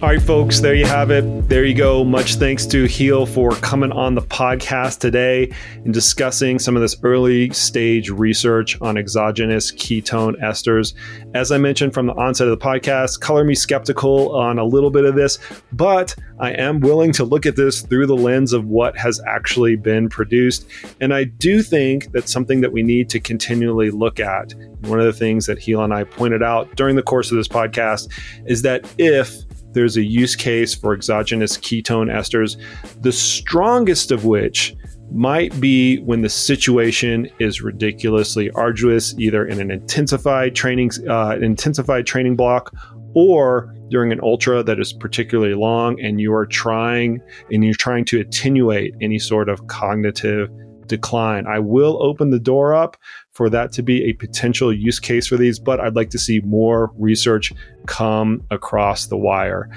[0.03, 1.49] All right, folks, there you have it.
[1.49, 2.03] There you go.
[2.03, 6.97] Much thanks to Chiel for coming on the podcast today and discussing some of this
[7.05, 10.95] early stage research on exogenous ketone esters.
[11.37, 14.91] As I mentioned from the onset of the podcast, color me skeptical on a little
[14.91, 15.39] bit of this,
[15.71, 19.77] but I am willing to look at this through the lens of what has actually
[19.77, 20.67] been produced.
[21.01, 24.53] And I do think that's something that we need to continually look at.
[24.81, 27.47] One of the things that Chiel and I pointed out during the course of this
[27.47, 28.09] podcast
[28.47, 32.57] is that if there's a use case for exogenous ketone esters,
[33.01, 34.75] the strongest of which
[35.11, 42.07] might be when the situation is ridiculously arduous, either in an intensified training uh, intensified
[42.07, 42.75] training block
[43.15, 47.21] or during an ultra that is particularly long and you are trying
[47.51, 50.49] and you're trying to attenuate any sort of cognitive
[50.87, 51.47] decline.
[51.47, 52.97] I will open the door up
[53.33, 56.41] for that to be a potential use case for these, but I'd like to see
[56.41, 57.53] more research
[57.87, 59.69] come across the wire.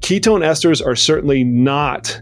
[0.00, 2.20] Ketone esters are certainly not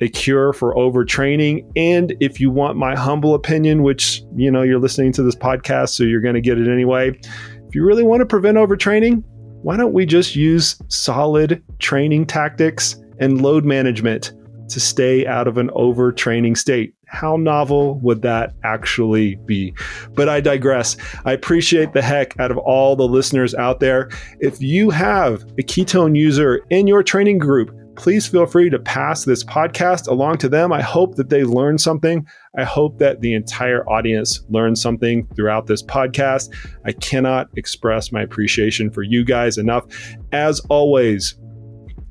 [0.00, 1.68] a cure for overtraining.
[1.76, 5.90] And if you want my humble opinion, which, you know, you're listening to this podcast,
[5.90, 7.18] so you're going to get it anyway.
[7.66, 9.22] If you really want to prevent overtraining,
[9.62, 14.32] why don't we just use solid training tactics and load management
[14.68, 16.94] to stay out of an overtraining state?
[17.08, 19.74] How novel would that actually be?
[20.14, 20.96] But I digress.
[21.24, 24.10] I appreciate the heck out of all the listeners out there.
[24.40, 29.24] If you have a ketone user in your training group, please feel free to pass
[29.24, 30.72] this podcast along to them.
[30.72, 32.26] I hope that they learn something.
[32.56, 36.54] I hope that the entire audience learns something throughout this podcast.
[36.84, 39.84] I cannot express my appreciation for you guys enough.
[40.30, 41.36] As always,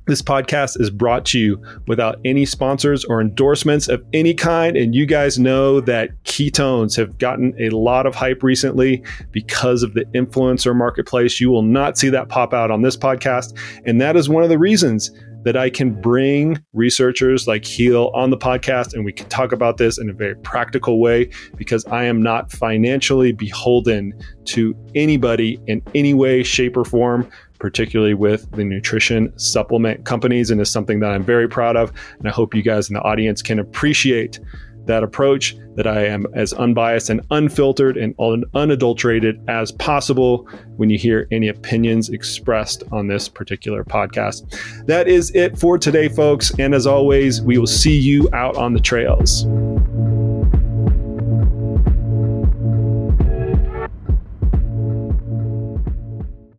[0.08, 4.76] this podcast is brought to you without any sponsors or endorsements of any kind.
[4.76, 9.94] And you guys know that ketones have gotten a lot of hype recently because of
[9.94, 11.40] the influencer marketplace.
[11.40, 13.58] You will not see that pop out on this podcast.
[13.86, 15.12] And that is one of the reasons
[15.48, 19.78] that I can bring researchers like Chiel on the podcast and we can talk about
[19.78, 24.14] this in a very practical way because I am not financially beholden
[24.46, 27.30] to anybody in any way, shape, or form,
[27.60, 30.52] particularly with the nutrition supplement companies.
[30.52, 31.92] And is something that I'm very proud of.
[32.20, 34.40] And I hope you guys in the audience can appreciate
[34.86, 38.16] that approach, that I am as unbiased and unfiltered and
[38.54, 40.48] unadulterated as possible
[40.78, 44.46] when you hear any opinions expressed on this particular podcast.
[44.88, 46.52] That is it for today, folks.
[46.58, 49.46] And as always, we will see you out on the trails.